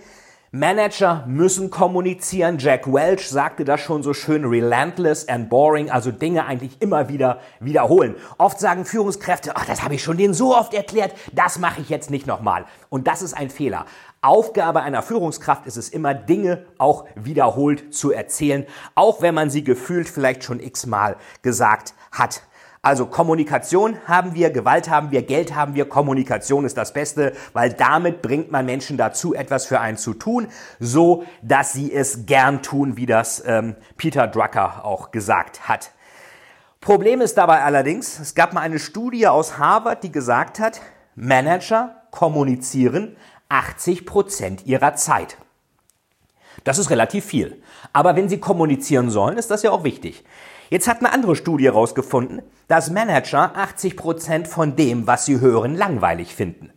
Manager 0.52 1.26
müssen 1.28 1.70
kommunizieren. 1.70 2.58
Jack 2.58 2.92
Welch 2.92 3.30
sagte 3.30 3.66
das 3.66 3.82
schon 3.82 4.02
so 4.02 4.16
schön, 4.16 4.46
relentless 4.46 5.28
and 5.28 5.48
boring, 5.48 5.92
also 5.92 6.12
Dinge 6.12 6.46
eigentlich 6.46 6.82
immer 6.82 7.08
wieder 7.08 7.40
wiederholen. 7.60 8.16
Oft 8.40 8.60
sagen 8.60 8.84
Führungskräfte, 8.84 9.56
ach, 9.56 9.66
das 9.66 9.84
habe 9.84 9.94
ich 9.94 10.04
schon 10.04 10.18
denen 10.18 10.34
so 10.34 10.58
oft 10.58 10.74
erklärt, 10.74 11.14
das 11.34 11.60
mache 11.60 11.82
ich 11.82 11.90
jetzt 11.90 12.10
nicht 12.10 12.26
nochmal. 12.26 12.66
Und 12.90 13.08
das 13.08 13.22
ist 13.22 13.36
ein 13.36 13.52
Fehler. 13.52 13.86
Aufgabe 14.22 14.82
einer 14.82 15.04
Führungskraft 15.04 15.68
ist 15.68 15.78
es 15.78 15.90
immer, 15.90 16.16
Dinge 16.16 16.66
auch 16.80 17.06
wiederholt 17.14 17.94
zu 17.94 18.12
erzählen, 18.12 18.66
auch 18.96 19.22
wenn 19.22 19.36
man 19.36 19.52
sie 19.52 19.64
gefühlt 19.64 20.10
vielleicht 20.10 20.44
schon 20.44 20.60
x-mal 20.60 21.18
gesagt 21.44 21.94
hat. 22.12 22.42
Also 22.82 23.08
Kommunikation 23.08 23.98
haben 24.08 24.36
wir, 24.36 24.52
Gewalt 24.52 24.90
haben 24.90 25.12
wir, 25.12 25.22
Geld 25.22 25.54
haben 25.54 25.76
wir, 25.76 25.90
Kommunikation 25.90 26.64
ist 26.64 26.78
das 26.78 26.94
Beste, 26.94 27.34
weil 27.52 27.74
damit 27.74 28.22
bringt 28.22 28.52
man 28.52 28.66
Menschen 28.66 28.96
dazu, 28.96 29.34
etwas 29.34 29.66
für 29.66 29.82
einen 29.82 29.98
zu 29.98 30.14
tun, 30.14 30.48
so 30.80 31.26
dass 31.42 31.74
sie 31.74 31.94
es 31.94 32.26
gern 32.26 32.62
tun, 32.62 32.96
wie 32.96 33.06
das 33.06 33.44
ähm, 33.46 33.76
Peter 33.98 34.28
Drucker 34.28 34.86
auch 34.86 35.12
gesagt 35.12 35.68
hat. 35.68 35.92
Problem 36.80 37.20
ist 37.20 37.38
dabei 37.38 37.64
allerdings, 37.64 38.18
es 38.20 38.34
gab 38.34 38.54
mal 38.54 38.62
eine 38.62 38.80
Studie 38.80 39.28
aus 39.28 39.58
Harvard, 39.58 40.04
die 40.04 40.12
gesagt 40.12 40.60
hat, 40.60 40.80
Manager 41.16 42.04
kommunizieren 42.12 43.18
80 43.50 44.06
Prozent 44.06 44.66
ihrer 44.66 44.96
Zeit. 44.96 45.38
Das 46.64 46.78
ist 46.78 46.90
relativ 46.90 47.26
viel. 47.26 47.62
Aber 47.92 48.16
wenn 48.16 48.30
sie 48.30 48.40
kommunizieren 48.40 49.10
sollen, 49.10 49.38
ist 49.38 49.52
das 49.52 49.64
ja 49.64 49.72
auch 49.72 49.84
wichtig. 49.84 50.24
Jetzt 50.70 50.88
hat 50.88 51.00
eine 51.00 51.12
andere 51.12 51.36
Studie 51.36 51.66
herausgefunden, 51.66 52.44
dass 52.68 52.92
Manager 52.92 53.56
80 53.56 53.98
Prozent 53.98 54.48
von 54.48 54.76
dem, 54.76 55.08
was 55.08 55.26
sie 55.26 55.40
hören, 55.40 55.76
langweilig 55.76 56.36
finden. 56.36 56.72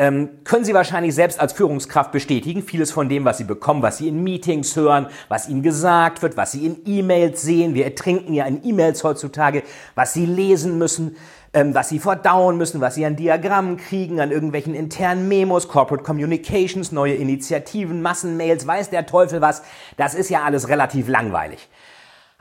Ähm, 0.00 0.44
können 0.44 0.64
Sie 0.64 0.74
wahrscheinlich 0.74 1.12
selbst 1.12 1.40
als 1.40 1.52
Führungskraft 1.52 2.12
bestätigen, 2.12 2.62
vieles 2.62 2.92
von 2.92 3.08
dem, 3.08 3.24
was 3.24 3.38
Sie 3.38 3.44
bekommen, 3.44 3.82
was 3.82 3.98
Sie 3.98 4.06
in 4.06 4.22
Meetings 4.22 4.76
hören, 4.76 5.08
was 5.28 5.48
Ihnen 5.48 5.64
gesagt 5.64 6.22
wird, 6.22 6.36
was 6.36 6.52
Sie 6.52 6.66
in 6.66 6.82
E-Mails 6.86 7.42
sehen, 7.42 7.74
wir 7.74 7.84
ertrinken 7.84 8.32
ja 8.32 8.46
in 8.46 8.64
E-Mails 8.64 9.02
heutzutage, 9.02 9.64
was 9.96 10.12
Sie 10.12 10.24
lesen 10.24 10.78
müssen, 10.78 11.16
ähm, 11.52 11.74
was 11.74 11.88
Sie 11.88 11.98
verdauen 11.98 12.56
müssen, 12.58 12.80
was 12.80 12.94
Sie 12.94 13.04
an 13.04 13.16
Diagrammen 13.16 13.76
kriegen, 13.76 14.20
an 14.20 14.30
irgendwelchen 14.30 14.72
internen 14.72 15.26
Memos, 15.26 15.66
Corporate 15.66 16.04
Communications, 16.04 16.92
neue 16.92 17.14
Initiativen, 17.14 18.00
Massenmails, 18.00 18.68
weiß 18.68 18.90
der 18.90 19.04
Teufel 19.04 19.40
was, 19.40 19.62
das 19.96 20.14
ist 20.14 20.30
ja 20.30 20.44
alles 20.44 20.68
relativ 20.68 21.08
langweilig. 21.08 21.68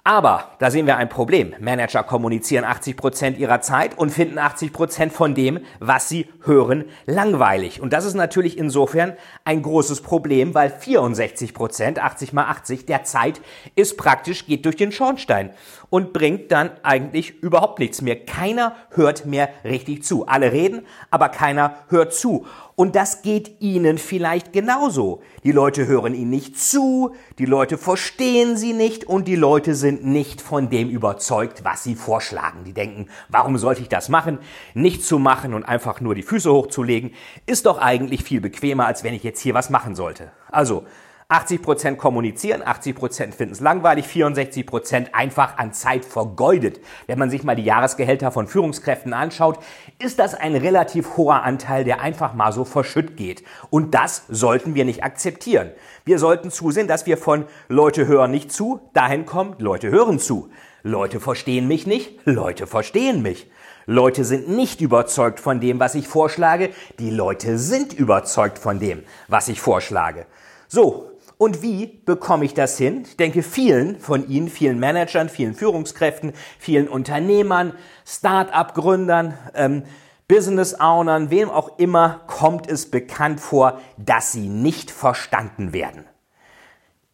Aber 0.08 0.52
da 0.60 0.72
sehen 0.72 0.86
wir 0.88 0.96
ein 0.96 1.10
Problem. 1.10 1.54
Manager 1.60 2.02
kommunizieren 2.02 2.64
80 2.64 2.96
Prozent 2.96 3.38
ihrer 3.38 3.60
Zeit 3.60 3.98
und 3.98 4.10
finden 4.10 4.38
80 4.38 4.72
Prozent 4.72 5.12
von 5.12 5.36
dem, 5.36 5.60
was 5.82 6.08
sie 6.08 6.30
hören, 6.46 6.86
langweilig. 7.06 7.82
Und 7.82 7.92
das 7.92 8.06
ist 8.06 8.14
natürlich 8.14 8.58
insofern 8.58 9.18
ein 9.44 9.62
großes 9.62 10.00
Problem, 10.00 10.56
weil 10.56 10.70
64%, 10.70 11.54
Prozent, 11.54 12.00
80 12.02 12.32
mal 12.32 12.46
80 12.46 12.86
der 12.86 13.04
Zeit 13.04 13.42
ist 13.76 13.98
praktisch, 13.98 14.46
geht 14.46 14.64
durch 14.64 14.78
den 14.78 14.94
Schornstein 14.94 15.50
und 15.90 16.14
bringt 16.14 16.54
dann 16.54 16.72
eigentlich 16.84 17.44
überhaupt 17.44 17.80
nichts 17.80 18.02
mehr. 18.02 18.16
Keiner 18.16 18.78
hört 18.92 19.26
mehr 19.26 19.50
richtig 19.66 20.06
zu. 20.06 20.26
Alle 20.26 20.54
reden, 20.54 20.86
aber 21.12 21.28
keiner 21.28 21.76
hört 21.90 22.14
zu. 22.14 22.46
Und 22.80 22.96
das 22.96 23.24
geht 23.24 23.60
Ihnen 23.60 23.98
vielleicht 23.98 24.54
genauso. 24.54 25.24
Die 25.44 25.52
Leute 25.52 25.88
hören 25.88 26.14
Ihnen 26.14 26.30
nicht 26.30 26.60
zu, 26.60 27.16
die 27.40 27.46
Leute 27.46 27.76
verstehen 27.76 28.56
Sie 28.56 28.74
nicht 28.74 29.04
und 29.04 29.28
die 29.28 29.36
Leute 29.36 29.74
sind 29.74 30.06
nicht 30.06 30.42
von 30.42 30.70
dem 30.70 30.88
überzeugt, 30.88 31.64
was 31.64 31.84
Sie 31.84 31.96
vorschlagen. 31.96 32.66
Die 32.66 32.74
denken, 32.74 33.08
warum 33.30 33.58
sollte 33.58 33.82
ich 33.82 33.90
das 33.90 34.10
machen? 34.10 34.38
Nicht 34.76 35.04
zu 35.04 35.18
machen 35.18 35.56
und 35.56 35.64
einfach 35.64 36.02
nur 36.02 36.14
die 36.14 36.22
Füße 36.22 36.54
hochzulegen, 36.54 37.16
ist 37.48 37.66
doch 37.66 37.80
eigentlich 37.80 38.24
viel 38.24 38.42
bequemer, 38.42 38.86
als 38.86 39.04
wenn 39.04 39.16
ich 39.16 39.24
jetzt 39.24 39.42
hier 39.42 39.56
was 39.56 39.72
machen 39.72 39.96
sollte. 39.96 40.32
Also, 40.52 40.86
80% 41.30 41.98
kommunizieren, 41.98 42.64
80% 42.64 43.34
finden 43.34 43.52
es 43.52 43.60
langweilig, 43.60 44.06
64% 44.06 45.08
einfach 45.12 45.58
an 45.58 45.74
Zeit 45.74 46.06
vergeudet. 46.06 46.80
Wenn 47.06 47.20
man 47.20 47.30
sich 47.30 47.44
mal 47.44 47.58
die 47.58 47.66
Jahresgehälter 47.66 48.32
von 48.32 48.48
Führungskräften 48.48 49.14
anschaut, 49.14 49.60
ist 50.00 50.20
das 50.20 50.36
ein 50.36 50.56
relativ 50.56 51.18
hoher 51.18 51.44
Anteil, 51.44 51.84
der 51.84 52.00
einfach 52.00 52.34
mal 52.34 52.54
so 52.54 52.64
verschütt 52.64 53.18
geht. 53.18 53.44
Und 53.70 53.94
das 53.94 54.24
sollten 54.30 54.74
wir 54.74 54.86
nicht 54.86 55.04
akzeptieren. 55.04 55.72
Wir 56.06 56.18
sollten 56.18 56.50
zusehen, 56.50 56.88
dass 56.88 57.06
wir 57.06 57.18
von 57.18 57.44
Leute 57.68 58.08
hören 58.08 58.32
nicht 58.32 58.54
zu, 58.54 58.80
dahin 58.94 59.26
kommen, 59.26 59.56
Leute 59.58 59.90
hören 59.92 60.20
zu. 60.20 60.50
Leute 60.82 61.20
verstehen 61.20 61.68
mich 61.68 61.86
nicht, 61.86 62.22
Leute 62.24 62.68
verstehen 62.68 63.22
mich. 63.22 63.52
Leute 63.86 64.24
sind 64.24 64.48
nicht 64.48 64.80
überzeugt 64.80 65.42
von 65.42 65.60
dem, 65.60 65.82
was 65.82 65.96
ich 65.96 66.08
vorschlage, 66.08 66.70
die 67.00 67.10
Leute 67.10 67.58
sind 67.58 67.92
überzeugt 67.92 68.60
von 68.60 68.80
dem, 68.80 69.04
was 69.28 69.50
ich 69.50 69.60
vorschlage. 69.60 70.26
So, 70.70 71.12
und 71.38 71.62
wie 71.62 71.86
bekomme 72.06 72.46
ich 72.46 72.54
das 72.54 72.78
hin? 72.78 73.04
Ich 73.08 73.18
denke, 73.18 73.44
vielen 73.44 74.00
von 74.00 74.28
Ihnen, 74.28 74.50
vielen 74.50 74.80
Managern, 74.80 75.30
vielen 75.30 75.54
Führungskräften, 75.54 76.34
vielen 76.58 76.88
Unternehmern, 76.88 77.74
Start-up-Gründern, 78.06 79.38
ähm, 79.54 79.84
Business-Ownern, 80.28 81.30
wem 81.30 81.50
auch 81.50 81.78
immer, 81.78 82.22
kommt 82.28 82.68
es 82.70 82.92
bekannt 82.92 83.40
vor, 83.40 83.80
dass 83.98 84.34
sie 84.34 84.50
nicht 84.50 84.92
verstanden 84.92 85.72
werden. 85.72 86.06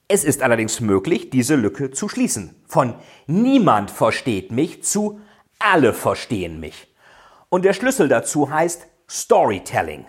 Es 0.07 0.23
ist 0.23 0.41
allerdings 0.41 0.79
möglich, 0.79 1.29
diese 1.29 1.55
Lücke 1.55 1.91
zu 1.91 2.09
schließen. 2.09 2.55
Von 2.67 2.95
niemand 3.27 3.91
versteht 3.91 4.51
mich 4.51 4.83
zu 4.83 5.19
alle 5.59 5.93
verstehen 5.93 6.59
mich. 6.59 6.87
Und 7.49 7.65
der 7.65 7.73
Schlüssel 7.73 8.07
dazu 8.09 8.49
heißt 8.49 8.87
Storytelling. 9.09 10.05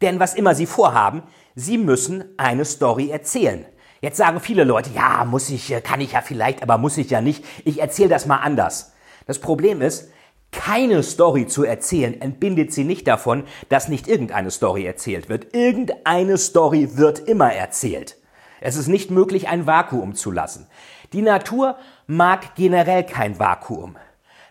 Denn 0.00 0.20
was 0.20 0.34
immer 0.34 0.54
Sie 0.54 0.66
vorhaben, 0.66 1.22
Sie 1.58 1.78
müssen 1.78 2.22
eine 2.36 2.66
Story 2.66 3.08
erzählen. 3.08 3.64
Jetzt 4.02 4.18
sagen 4.18 4.40
viele 4.40 4.62
Leute, 4.62 4.90
ja, 4.94 5.24
muss 5.24 5.48
ich, 5.48 5.72
äh, 5.72 5.80
kann 5.80 6.02
ich 6.02 6.12
ja 6.12 6.20
vielleicht, 6.20 6.62
aber 6.62 6.76
muss 6.76 6.98
ich 6.98 7.08
ja 7.08 7.22
nicht. 7.22 7.42
Ich 7.64 7.80
erzähle 7.80 8.10
das 8.10 8.26
mal 8.26 8.36
anders. 8.36 8.92
Das 9.26 9.38
Problem 9.38 9.80
ist, 9.80 10.10
keine 10.52 11.02
Story 11.02 11.46
zu 11.46 11.64
erzählen 11.64 12.20
entbindet 12.20 12.74
sie 12.74 12.84
nicht 12.84 13.08
davon, 13.08 13.44
dass 13.70 13.88
nicht 13.88 14.06
irgendeine 14.06 14.50
Story 14.50 14.84
erzählt 14.84 15.30
wird. 15.30 15.54
Irgendeine 15.54 16.36
Story 16.36 16.98
wird 16.98 17.20
immer 17.20 17.50
erzählt. 17.54 18.18
Es 18.60 18.76
ist 18.76 18.88
nicht 18.88 19.10
möglich, 19.10 19.48
ein 19.48 19.66
Vakuum 19.66 20.14
zu 20.14 20.30
lassen. 20.30 20.66
Die 21.14 21.22
Natur 21.22 21.76
mag 22.06 22.54
generell 22.54 23.04
kein 23.04 23.38
Vakuum. 23.38 23.96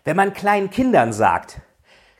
Wenn 0.05 0.17
man 0.17 0.33
kleinen 0.33 0.71
Kindern 0.71 1.13
sagt, 1.13 1.61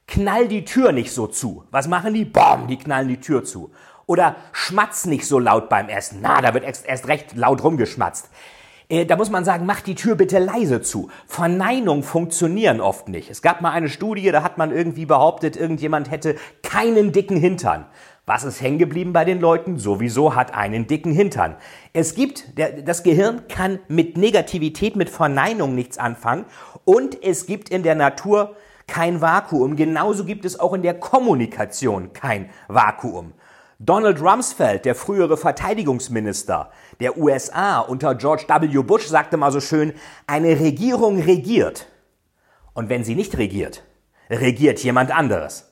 knall 0.05 0.47
die 0.47 0.63
Tür 0.63 0.91
nicht 0.91 1.11
so 1.11 1.25
zu, 1.25 1.63
was 1.71 1.87
machen 1.87 2.13
die? 2.13 2.25
Bom, 2.25 2.67
die 2.67 2.77
knallen 2.77 3.07
die 3.07 3.19
Tür 3.19 3.43
zu. 3.43 3.71
Oder 4.07 4.35
schmatz 4.51 5.05
nicht 5.05 5.27
so 5.27 5.39
laut 5.39 5.69
beim 5.69 5.89
Essen. 5.89 6.19
Na, 6.21 6.41
da 6.41 6.53
wird 6.53 6.63
erst, 6.63 6.85
erst 6.85 7.07
recht 7.07 7.35
laut 7.35 7.63
rumgeschmatzt. 7.63 8.29
Äh, 8.87 9.05
da 9.05 9.15
muss 9.15 9.31
man 9.31 9.45
sagen, 9.45 9.65
mach 9.65 9.81
die 9.81 9.95
Tür 9.95 10.15
bitte 10.15 10.39
leise 10.39 10.81
zu. 10.81 11.09
Verneinungen 11.25 12.03
funktionieren 12.03 12.81
oft 12.81 13.09
nicht. 13.09 13.29
Es 13.29 13.41
gab 13.41 13.61
mal 13.61 13.71
eine 13.71 13.89
Studie, 13.89 14.31
da 14.31 14.43
hat 14.43 14.57
man 14.57 14.71
irgendwie 14.71 15.05
behauptet, 15.05 15.57
irgendjemand 15.57 16.11
hätte 16.11 16.35
keinen 16.61 17.11
dicken 17.11 17.37
Hintern. 17.37 17.85
Was 18.27 18.43
ist 18.43 18.59
hängen 18.59 18.79
geblieben 18.79 19.13
bei 19.13 19.23
den 19.23 19.39
Leuten? 19.39 19.77
Sowieso 19.77 20.35
hat 20.35 20.53
einen 20.53 20.87
dicken 20.87 21.11
Hintern. 21.11 21.55
Es 21.93 22.15
gibt, 22.15 22.57
der, 22.57 22.81
das 22.81 23.03
Gehirn 23.03 23.47
kann 23.47 23.79
mit 23.87 24.17
Negativität, 24.17 24.95
mit 24.95 25.09
Verneinung 25.09 25.75
nichts 25.75 25.99
anfangen 25.99 26.45
und 26.85 27.23
es 27.23 27.45
gibt 27.45 27.69
in 27.69 27.83
der 27.83 27.95
Natur 27.95 28.55
kein 28.87 29.21
Vakuum. 29.21 29.75
Genauso 29.75 30.25
gibt 30.25 30.45
es 30.45 30.59
auch 30.59 30.73
in 30.73 30.81
der 30.81 30.95
Kommunikation 30.95 32.13
kein 32.13 32.49
Vakuum. 32.67 33.33
Donald 33.85 34.19
Rumsfeld, 34.21 34.85
der 34.85 34.95
frühere 34.95 35.37
Verteidigungsminister 35.37 36.71
der 36.99 37.17
USA 37.17 37.79
unter 37.79 38.15
George 38.15 38.45
W. 38.47 38.81
Bush, 38.81 39.05
sagte 39.05 39.37
mal 39.37 39.51
so 39.51 39.59
schön, 39.59 39.93
eine 40.25 40.59
Regierung 40.59 41.21
regiert. 41.21 41.87
Und 42.73 42.89
wenn 42.89 43.03
sie 43.03 43.15
nicht 43.15 43.37
regiert, 43.37 43.83
regiert 44.29 44.79
jemand 44.79 45.15
anderes. 45.15 45.71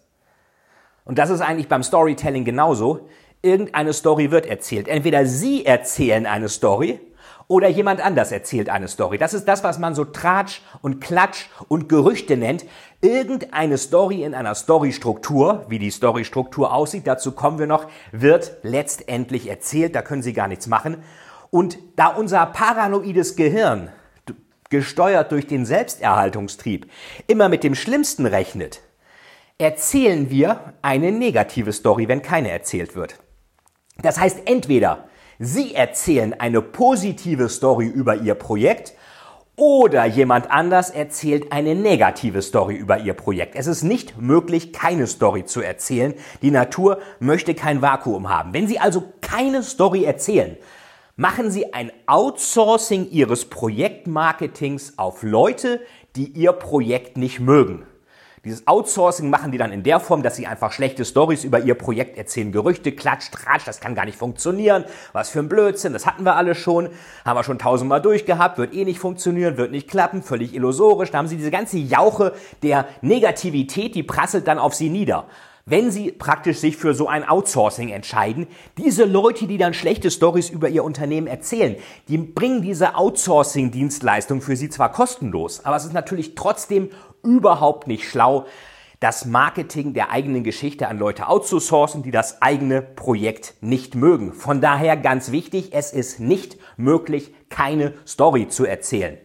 Und 1.05 1.17
das 1.17 1.29
ist 1.29 1.41
eigentlich 1.41 1.67
beim 1.67 1.84
Storytelling 1.84 2.46
genauso. 2.46 3.10
Irgendeine 3.41 3.93
Story 3.93 4.32
wird 4.32 4.46
erzählt. 4.46 4.88
Entweder 4.88 5.25
Sie 5.25 5.65
erzählen 5.65 6.25
eine 6.25 6.50
Story 6.50 7.01
oder 7.48 7.68
jemand 7.68 8.04
anders 8.04 8.32
erzählt 8.32 8.70
eine 8.70 8.88
Story. 8.88 9.18
Das 9.18 9.34
ist 9.34 9.48
das, 9.48 9.64
was 9.64 9.80
man 9.80 9.96
so 9.96 10.06
Tratsch 10.06 10.62
und 10.82 11.02
Klatsch 11.02 11.48
und 11.68 11.90
Gerüchte 11.90 12.38
nennt. 12.38 12.66
Irgendeine 13.02 13.78
Story 13.78 14.24
in 14.24 14.34
einer 14.34 14.56
Storystruktur, 14.56 15.66
wie 15.68 15.80
die 15.80 15.92
Storystruktur 15.92 16.74
aussieht, 16.74 17.08
dazu 17.08 17.34
kommen 17.34 17.60
wir 17.60 17.68
noch, 17.68 17.88
wird 18.12 18.58
letztendlich 18.64 19.50
erzählt. 19.50 19.96
Da 19.96 20.02
können 20.02 20.22
Sie 20.22 20.34
gar 20.34 20.48
nichts 20.48 20.68
machen. 20.68 21.04
Und 21.50 21.78
da 21.96 22.08
unser 22.08 22.46
paranoides 22.48 23.36
Gehirn, 23.36 23.90
gesteuert 24.70 25.32
durch 25.32 25.46
den 25.46 25.68
Selbsterhaltungstrieb, 25.68 26.90
immer 27.28 27.48
mit 27.48 27.64
dem 27.64 27.76
Schlimmsten 27.76 28.26
rechnet, 28.26 28.82
erzählen 29.60 30.32
wir 30.32 30.74
eine 30.82 31.12
negative 31.12 31.72
Story, 31.72 32.08
wenn 32.08 32.24
keine 32.24 32.50
erzählt 32.50 32.96
wird. 32.96 33.20
Das 34.02 34.20
heißt, 34.20 34.42
entweder 34.46 35.08
Sie 35.40 35.74
erzählen 35.74 36.34
eine 36.40 36.62
positive 36.62 37.50
Story 37.50 37.88
über 37.88 38.16
Ihr 38.16 38.36
Projekt 38.36 38.94
oder 39.56 40.06
jemand 40.06 40.50
anders 40.50 40.90
erzählt 40.90 41.52
eine 41.52 41.75
negative 41.75 42.42
Story 42.42 42.75
über 42.75 43.00
Ihr 43.00 43.13
Projekt. 43.13 43.56
Es 43.56 43.68
ist 43.68 43.84
nicht 43.84 44.20
möglich, 44.20 44.74
keine 44.74 45.06
Story 45.06 45.46
zu 45.46 45.62
erzählen. 45.62 46.13
Die 46.42 46.52
Natur 46.52 47.00
möchte 47.20 47.54
kein 47.54 47.82
Vakuum 47.82 48.30
haben. 48.30 48.54
Wenn 48.54 48.68
Sie 48.68 48.80
also 48.80 49.04
keine 49.22 49.62
Story 49.62 50.06
erzählen, 50.06 50.58
machen 51.16 51.52
Sie 51.52 51.74
ein 51.74 51.92
Outsourcing 52.08 53.10
Ihres 53.12 53.46
Projektmarketings 53.46 54.98
auf 54.98 55.22
Leute, 55.22 55.82
die 56.16 56.30
Ihr 56.30 56.54
Projekt 56.54 57.18
nicht 57.18 57.40
mögen. 57.40 57.86
Dieses 58.46 58.68
Outsourcing 58.68 59.30
machen 59.30 59.54
die 59.54 59.58
dann 59.58 59.72
in 59.72 59.84
der 59.84 60.02
Form, 60.02 60.22
dass 60.22 60.36
sie 60.36 60.48
einfach 60.48 60.74
schlechte 60.74 61.06
Stories 61.06 61.46
über 61.46 61.62
ihr 61.62 61.76
Projekt 61.76 62.18
erzählen. 62.18 62.52
Gerüchte, 62.52 62.92
Klatsch, 62.92 63.32
Tratsch, 63.32 63.66
das 63.66 63.80
kann 63.80 63.96
gar 63.96 64.04
nicht 64.04 64.18
funktionieren. 64.18 64.84
Was 65.14 65.30
für 65.30 65.40
ein 65.40 65.48
Blödsinn, 65.48 65.94
das 65.94 66.06
hatten 66.06 66.26
wir 66.26 66.36
alle 66.36 66.54
schon. 66.54 66.90
Haben 67.24 67.38
wir 67.38 67.46
schon 67.46 67.58
tausendmal 67.58 68.02
durchgehabt, 68.02 68.58
wird 68.58 68.74
eh 68.74 68.84
nicht 68.84 69.00
funktionieren, 69.00 69.56
wird 69.56 69.72
nicht 69.72 69.90
klappen, 69.90 70.24
völlig 70.24 70.54
illusorisch. 70.54 71.10
Da 71.10 71.20
haben 71.20 71.30
sie 71.30 71.38
diese 71.38 71.52
ganze 71.52 71.78
Jauche 71.78 72.34
der 72.64 72.86
Negativität, 73.02 73.96
die 73.96 74.04
prasselt 74.04 74.46
dann 74.46 74.60
auf 74.60 74.74
sie 74.74 74.90
nieder 74.90 75.26
wenn 75.66 75.92
Sie 75.92 76.12
praktisch 76.12 76.58
sich 76.58 76.76
für 76.76 76.94
so 76.94 77.08
ein 77.08 77.28
Outsourcing 77.28 77.90
entscheiden, 77.90 78.48
diese 78.78 79.06
Leute, 79.06 79.48
die 79.48 79.58
dann 79.58 79.74
schlechte 79.74 80.12
Stories 80.12 80.50
über 80.50 80.68
Ihr 80.68 80.84
Unternehmen 80.84 81.28
erzählen, 81.28 81.78
die 82.10 82.18
bringen 82.18 82.62
diese 82.62 82.96
Outsourcing-Dienstleistung 82.96 84.42
für 84.42 84.58
Sie 84.58 84.70
zwar 84.70 84.92
kostenlos, 84.92 85.64
aber 85.64 85.78
es 85.78 85.86
ist 85.86 85.94
natürlich 85.94 86.36
trotzdem 86.36 86.90
überhaupt 87.24 87.88
nicht 87.88 88.08
schlau, 88.08 88.46
das 89.00 89.25
Marketing 89.25 89.94
der 89.94 90.12
eigenen 90.12 90.46
Geschichte 90.46 90.88
an 90.88 90.98
Leute 90.98 91.27
outzusourcen, 91.27 92.03
die 92.03 92.12
das 92.12 92.42
eigene 92.42 92.82
Projekt 92.82 93.56
nicht 93.60 93.96
mögen. 93.96 94.32
Von 94.32 94.62
daher 94.62 94.96
ganz 94.96 95.32
wichtig, 95.32 95.74
es 95.74 95.92
ist 95.92 96.22
nicht 96.22 96.58
möglich, 96.77 97.34
keine 97.50 97.94
Story 98.08 98.48
zu 98.48 98.65
erzählen. 98.65 99.18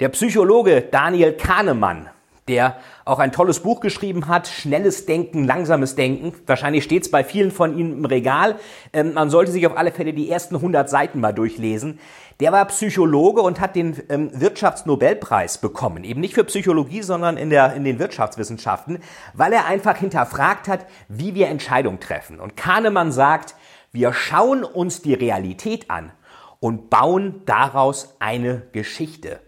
Der 0.00 0.08
Psychologe 0.08 0.80
Daniel 0.80 1.34
Kahnemann 1.34 2.08
der 2.48 2.76
auch 3.06 3.18
ein 3.18 3.32
tolles 3.32 3.60
Buch 3.60 3.80
geschrieben 3.80 4.28
hat, 4.28 4.48
Schnelles 4.48 5.06
Denken, 5.06 5.44
Langsames 5.44 5.94
Denken. 5.94 6.34
Wahrscheinlich 6.46 6.84
steht 6.84 7.04
es 7.04 7.10
bei 7.10 7.24
vielen 7.24 7.50
von 7.50 7.76
Ihnen 7.76 7.92
im 7.92 8.04
Regal. 8.04 8.56
Ähm, 8.92 9.14
man 9.14 9.30
sollte 9.30 9.50
sich 9.50 9.66
auf 9.66 9.76
alle 9.76 9.92
Fälle 9.92 10.12
die 10.12 10.30
ersten 10.30 10.56
100 10.56 10.88
Seiten 10.88 11.20
mal 11.20 11.32
durchlesen. 11.32 11.98
Der 12.40 12.50
war 12.52 12.64
Psychologe 12.66 13.42
und 13.42 13.60
hat 13.60 13.76
den 13.76 14.02
ähm, 14.08 14.30
Wirtschaftsnobelpreis 14.32 15.58
bekommen. 15.58 16.02
Eben 16.04 16.20
nicht 16.20 16.34
für 16.34 16.44
Psychologie, 16.44 17.02
sondern 17.02 17.36
in, 17.36 17.50
der, 17.50 17.74
in 17.74 17.84
den 17.84 17.98
Wirtschaftswissenschaften, 17.98 18.98
weil 19.34 19.52
er 19.52 19.66
einfach 19.66 19.96
hinterfragt 19.96 20.66
hat, 20.66 20.86
wie 21.08 21.34
wir 21.34 21.48
Entscheidungen 21.48 22.00
treffen. 22.00 22.40
Und 22.40 22.56
Kahnemann 22.56 23.12
sagt, 23.12 23.54
wir 23.92 24.12
schauen 24.12 24.64
uns 24.64 25.02
die 25.02 25.14
Realität 25.14 25.90
an 25.90 26.10
und 26.58 26.90
bauen 26.90 27.42
daraus 27.46 28.16
eine 28.18 28.62
Geschichte. 28.72 29.40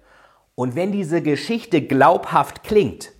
Und 0.55 0.77
wenn 0.77 0.93
diese 0.93 1.23
Geschichte 1.23 1.83
glaubhaft 1.83 2.63
klingt, 2.63 3.13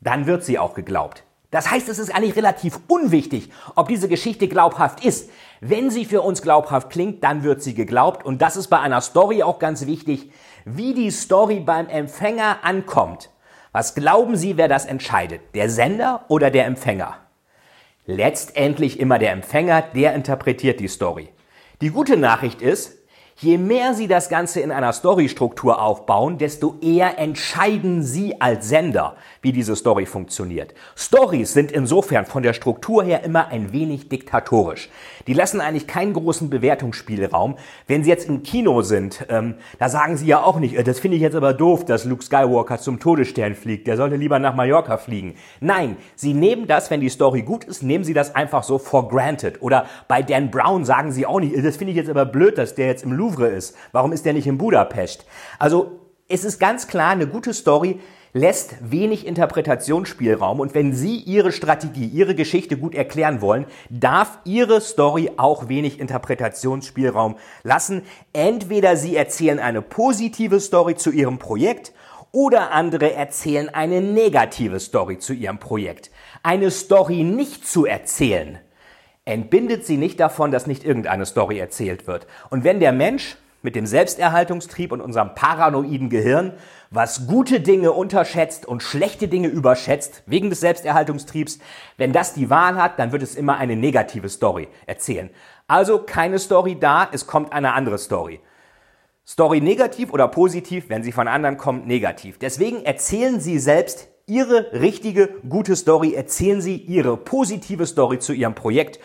dann 0.00 0.26
wird 0.26 0.44
sie 0.44 0.58
auch 0.58 0.74
geglaubt. 0.74 1.23
Das 1.54 1.70
heißt, 1.70 1.88
es 1.88 2.00
ist 2.00 2.12
eigentlich 2.12 2.34
relativ 2.34 2.80
unwichtig, 2.88 3.48
ob 3.76 3.86
diese 3.86 4.08
Geschichte 4.08 4.48
glaubhaft 4.48 5.04
ist. 5.04 5.30
Wenn 5.60 5.88
sie 5.88 6.04
für 6.04 6.20
uns 6.20 6.42
glaubhaft 6.42 6.90
klingt, 6.90 7.22
dann 7.22 7.44
wird 7.44 7.62
sie 7.62 7.74
geglaubt. 7.74 8.26
Und 8.26 8.42
das 8.42 8.56
ist 8.56 8.66
bei 8.66 8.80
einer 8.80 9.00
Story 9.00 9.44
auch 9.44 9.60
ganz 9.60 9.86
wichtig, 9.86 10.32
wie 10.64 10.94
die 10.94 11.12
Story 11.12 11.60
beim 11.60 11.88
Empfänger 11.88 12.64
ankommt. 12.64 13.30
Was 13.70 13.94
glauben 13.94 14.34
Sie, 14.34 14.56
wer 14.56 14.66
das 14.66 14.84
entscheidet? 14.84 15.42
Der 15.54 15.70
Sender 15.70 16.24
oder 16.26 16.50
der 16.50 16.66
Empfänger? 16.66 17.18
Letztendlich 18.04 18.98
immer 18.98 19.20
der 19.20 19.30
Empfänger, 19.30 19.80
der 19.94 20.12
interpretiert 20.14 20.80
die 20.80 20.88
Story. 20.88 21.28
Die 21.80 21.90
gute 21.90 22.16
Nachricht 22.16 22.62
ist, 22.62 22.98
Je 23.36 23.58
mehr 23.58 23.94
Sie 23.94 24.06
das 24.06 24.28
Ganze 24.28 24.60
in 24.60 24.70
einer 24.70 24.92
Storystruktur 24.92 25.82
aufbauen, 25.82 26.38
desto 26.38 26.76
eher 26.80 27.18
entscheiden 27.18 28.04
Sie 28.04 28.40
als 28.40 28.68
Sender, 28.68 29.16
wie 29.42 29.50
diese 29.50 29.74
Story 29.74 30.06
funktioniert. 30.06 30.72
Stories 30.94 31.52
sind 31.52 31.72
insofern 31.72 32.26
von 32.26 32.44
der 32.44 32.52
Struktur 32.52 33.02
her 33.02 33.24
immer 33.24 33.48
ein 33.48 33.72
wenig 33.72 34.08
diktatorisch. 34.08 34.88
Die 35.26 35.32
lassen 35.32 35.60
eigentlich 35.60 35.88
keinen 35.88 36.12
großen 36.12 36.48
Bewertungsspielraum. 36.48 37.56
Wenn 37.88 38.04
Sie 38.04 38.10
jetzt 38.10 38.28
im 38.28 38.44
Kino 38.44 38.82
sind, 38.82 39.26
ähm, 39.28 39.56
da 39.80 39.88
sagen 39.88 40.16
Sie 40.16 40.26
ja 40.26 40.40
auch 40.44 40.60
nicht, 40.60 40.76
äh, 40.76 40.84
das 40.84 41.00
finde 41.00 41.16
ich 41.16 41.22
jetzt 41.22 41.34
aber 41.34 41.54
doof, 41.54 41.84
dass 41.84 42.04
Luke 42.04 42.22
Skywalker 42.22 42.78
zum 42.78 43.00
Todesstern 43.00 43.56
fliegt, 43.56 43.88
der 43.88 43.96
sollte 43.96 44.14
lieber 44.14 44.38
nach 44.38 44.54
Mallorca 44.54 44.96
fliegen. 44.96 45.34
Nein, 45.58 45.96
Sie 46.14 46.34
nehmen 46.34 46.68
das, 46.68 46.88
wenn 46.92 47.00
die 47.00 47.08
Story 47.08 47.42
gut 47.42 47.64
ist, 47.64 47.82
nehmen 47.82 48.04
Sie 48.04 48.14
das 48.14 48.36
einfach 48.36 48.62
so 48.62 48.78
for 48.78 49.08
granted. 49.08 49.60
Oder 49.60 49.86
bei 50.06 50.22
Dan 50.22 50.52
Brown 50.52 50.84
sagen 50.84 51.10
Sie 51.10 51.26
auch 51.26 51.40
nicht, 51.40 51.56
äh, 51.56 51.62
das 51.62 51.78
finde 51.78 51.90
ich 51.90 51.96
jetzt 51.96 52.10
aber 52.10 52.26
blöd, 52.26 52.58
dass 52.58 52.76
der 52.76 52.86
jetzt 52.86 53.02
im 53.02 53.23
Louvre 53.24 53.48
ist. 53.48 53.74
Warum 53.92 54.12
ist 54.12 54.26
der 54.26 54.34
nicht 54.34 54.46
in 54.46 54.58
Budapest? 54.58 55.24
Also 55.58 56.00
es 56.28 56.44
ist 56.44 56.58
ganz 56.58 56.88
klar, 56.88 57.10
eine 57.10 57.26
gute 57.26 57.54
Story 57.54 58.00
lässt 58.32 58.74
wenig 58.80 59.26
Interpretationsspielraum 59.26 60.58
und 60.60 60.74
wenn 60.74 60.92
Sie 60.92 61.18
Ihre 61.18 61.52
Strategie, 61.52 62.06
Ihre 62.06 62.34
Geschichte 62.34 62.76
gut 62.76 62.94
erklären 62.94 63.40
wollen, 63.40 63.66
darf 63.88 64.38
Ihre 64.44 64.80
Story 64.80 65.30
auch 65.36 65.68
wenig 65.68 66.00
Interpretationsspielraum 66.00 67.36
lassen. 67.62 68.02
Entweder 68.32 68.96
Sie 68.96 69.16
erzählen 69.16 69.60
eine 69.60 69.82
positive 69.82 70.60
Story 70.60 70.96
zu 70.96 71.10
Ihrem 71.12 71.38
Projekt 71.38 71.92
oder 72.32 72.72
andere 72.72 73.14
erzählen 73.14 73.68
eine 73.68 74.00
negative 74.00 74.80
Story 74.80 75.18
zu 75.18 75.32
Ihrem 75.32 75.58
Projekt. 75.58 76.10
Eine 76.42 76.72
Story 76.72 77.22
nicht 77.22 77.66
zu 77.66 77.86
erzählen 77.86 78.58
entbindet 79.24 79.86
sie 79.86 79.96
nicht 79.96 80.20
davon, 80.20 80.50
dass 80.50 80.66
nicht 80.66 80.84
irgendeine 80.84 81.26
Story 81.26 81.58
erzählt 81.58 82.06
wird. 82.06 82.26
Und 82.50 82.64
wenn 82.64 82.80
der 82.80 82.92
Mensch 82.92 83.36
mit 83.62 83.74
dem 83.74 83.86
Selbsterhaltungstrieb 83.86 84.92
und 84.92 85.00
unserem 85.00 85.34
paranoiden 85.34 86.10
Gehirn, 86.10 86.52
was 86.90 87.26
gute 87.26 87.60
Dinge 87.60 87.92
unterschätzt 87.92 88.66
und 88.66 88.82
schlechte 88.82 89.26
Dinge 89.26 89.48
überschätzt, 89.48 90.22
wegen 90.26 90.50
des 90.50 90.60
Selbsterhaltungstriebs, 90.60 91.58
wenn 91.96 92.12
das 92.12 92.34
die 92.34 92.50
Wahl 92.50 92.76
hat, 92.76 92.98
dann 92.98 93.10
wird 93.10 93.22
es 93.22 93.34
immer 93.34 93.56
eine 93.56 93.74
negative 93.74 94.28
Story 94.28 94.68
erzählen. 94.86 95.30
Also 95.66 95.98
keine 95.98 96.38
Story 96.38 96.76
da, 96.78 97.08
es 97.10 97.26
kommt 97.26 97.54
eine 97.54 97.72
andere 97.72 97.96
Story. 97.96 98.40
Story 99.26 99.62
negativ 99.62 100.12
oder 100.12 100.28
positiv, 100.28 100.90
wenn 100.90 101.02
sie 101.02 101.12
von 101.12 101.26
anderen 101.26 101.56
kommt, 101.56 101.86
negativ. 101.86 102.38
Deswegen 102.38 102.84
erzählen 102.84 103.40
Sie 103.40 103.58
selbst 103.58 104.08
Ihre 104.26 104.72
richtige, 104.72 105.28
gute 105.46 105.76
Story, 105.76 106.14
erzählen 106.14 106.62
Sie 106.62 106.76
Ihre 106.76 107.18
positive 107.18 107.86
Story 107.86 108.18
zu 108.20 108.32
Ihrem 108.32 108.54
Projekt. 108.54 108.98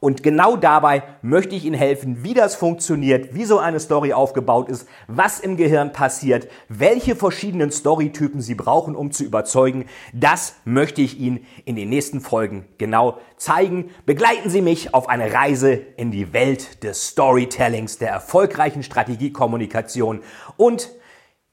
Und 0.00 0.24
genau 0.24 0.56
dabei 0.56 1.04
möchte 1.22 1.54
ich 1.54 1.64
Ihnen 1.64 1.76
helfen, 1.76 2.24
wie 2.24 2.34
das 2.34 2.56
funktioniert, 2.56 3.36
wie 3.36 3.44
so 3.44 3.60
eine 3.60 3.78
Story 3.78 4.12
aufgebaut 4.12 4.68
ist, 4.68 4.88
was 5.06 5.38
im 5.38 5.56
Gehirn 5.56 5.92
passiert, 5.92 6.48
welche 6.68 7.14
verschiedenen 7.14 7.70
Storytypen 7.70 8.40
Sie 8.40 8.56
brauchen, 8.56 8.96
um 8.96 9.12
zu 9.12 9.22
überzeugen. 9.22 9.84
Das 10.12 10.56
möchte 10.64 11.02
ich 11.02 11.20
Ihnen 11.20 11.46
in 11.64 11.76
den 11.76 11.88
nächsten 11.88 12.20
Folgen 12.20 12.66
genau 12.76 13.18
zeigen. 13.36 13.90
Begleiten 14.06 14.50
Sie 14.50 14.60
mich 14.60 14.92
auf 14.92 15.08
eine 15.08 15.32
Reise 15.32 15.72
in 15.72 16.10
die 16.10 16.32
Welt 16.32 16.82
des 16.82 17.10
Storytellings, 17.10 17.98
der 17.98 18.10
erfolgreichen 18.10 18.82
Strategiekommunikation 18.82 20.20
und 20.56 20.90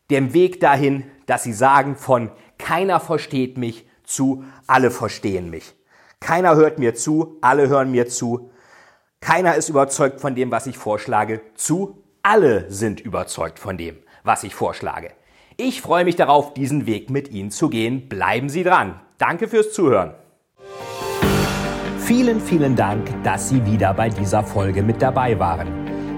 dem 0.09 0.33
Weg 0.33 0.59
dahin, 0.59 1.05
dass 1.27 1.43
Sie 1.43 1.53
sagen 1.53 1.95
von 1.95 2.31
keiner 2.61 2.99
versteht 2.99 3.57
mich 3.57 3.85
zu, 4.03 4.45
alle 4.67 4.91
verstehen 4.91 5.49
mich. 5.49 5.73
Keiner 6.19 6.55
hört 6.55 6.79
mir 6.79 6.93
zu, 6.95 7.37
alle 7.41 7.67
hören 7.67 7.91
mir 7.91 8.07
zu. 8.07 8.51
Keiner 9.19 9.55
ist 9.55 9.69
überzeugt 9.69 10.21
von 10.21 10.35
dem, 10.35 10.51
was 10.51 10.67
ich 10.67 10.77
vorschlage, 10.77 11.41
zu, 11.55 12.03
alle 12.23 12.71
sind 12.71 13.01
überzeugt 13.01 13.59
von 13.59 13.77
dem, 13.77 13.97
was 14.23 14.43
ich 14.43 14.55
vorschlage. 14.55 15.11
Ich 15.57 15.81
freue 15.81 16.05
mich 16.05 16.15
darauf, 16.15 16.53
diesen 16.53 16.85
Weg 16.85 17.09
mit 17.09 17.29
Ihnen 17.31 17.51
zu 17.51 17.69
gehen. 17.69 18.07
Bleiben 18.07 18.49
Sie 18.49 18.63
dran. 18.63 18.99
Danke 19.17 19.47
fürs 19.47 19.73
Zuhören. 19.73 20.13
Vielen, 21.99 22.39
vielen 22.39 22.75
Dank, 22.75 23.11
dass 23.23 23.49
Sie 23.49 23.65
wieder 23.65 23.93
bei 23.93 24.09
dieser 24.09 24.43
Folge 24.43 24.83
mit 24.83 25.01
dabei 25.01 25.37
waren. 25.39 25.67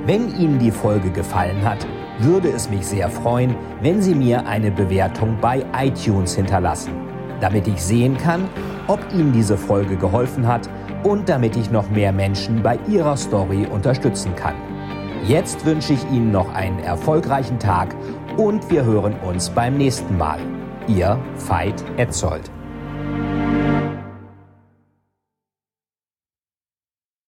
Wenn 0.06 0.36
Ihnen 0.38 0.60
die 0.60 0.72
Folge 0.72 1.10
gefallen 1.10 1.64
hat, 1.64 1.86
würde 2.24 2.50
es 2.50 2.70
mich 2.70 2.86
sehr 2.86 3.10
freuen, 3.10 3.56
wenn 3.82 4.02
Sie 4.02 4.16
mir 4.16 4.48
eine 4.48 4.72
Bewertung 4.72 5.38
bei 5.42 5.66
iTunes 5.78 6.36
hinterlassen, 6.36 6.94
damit 7.42 7.68
ich 7.68 7.82
sehen 7.82 8.18
kann, 8.18 8.50
ob 8.88 9.00
Ihnen 9.14 9.32
diese 9.34 9.58
Folge 9.58 9.96
geholfen 9.98 10.48
hat 10.48 10.70
und 11.04 11.30
damit 11.30 11.56
ich 11.56 11.72
noch 11.72 11.90
mehr 11.90 12.12
Menschen 12.12 12.64
bei 12.64 12.80
ihrer 12.88 13.18
Story 13.18 13.68
unterstützen 13.70 14.36
kann. 14.36 14.56
Jetzt 15.28 15.66
wünsche 15.66 15.94
ich 15.94 16.04
Ihnen 16.12 16.32
noch 16.32 16.54
einen 16.54 16.80
erfolgreichen 16.80 17.60
Tag 17.60 17.96
und 18.38 18.70
wir 18.70 18.84
hören 18.84 19.16
uns 19.20 19.50
beim 19.50 19.78
nächsten 19.78 20.18
Mal. 20.18 20.40
Ihr 20.88 21.18
Veit 21.48 21.84
Etzold. 21.98 22.52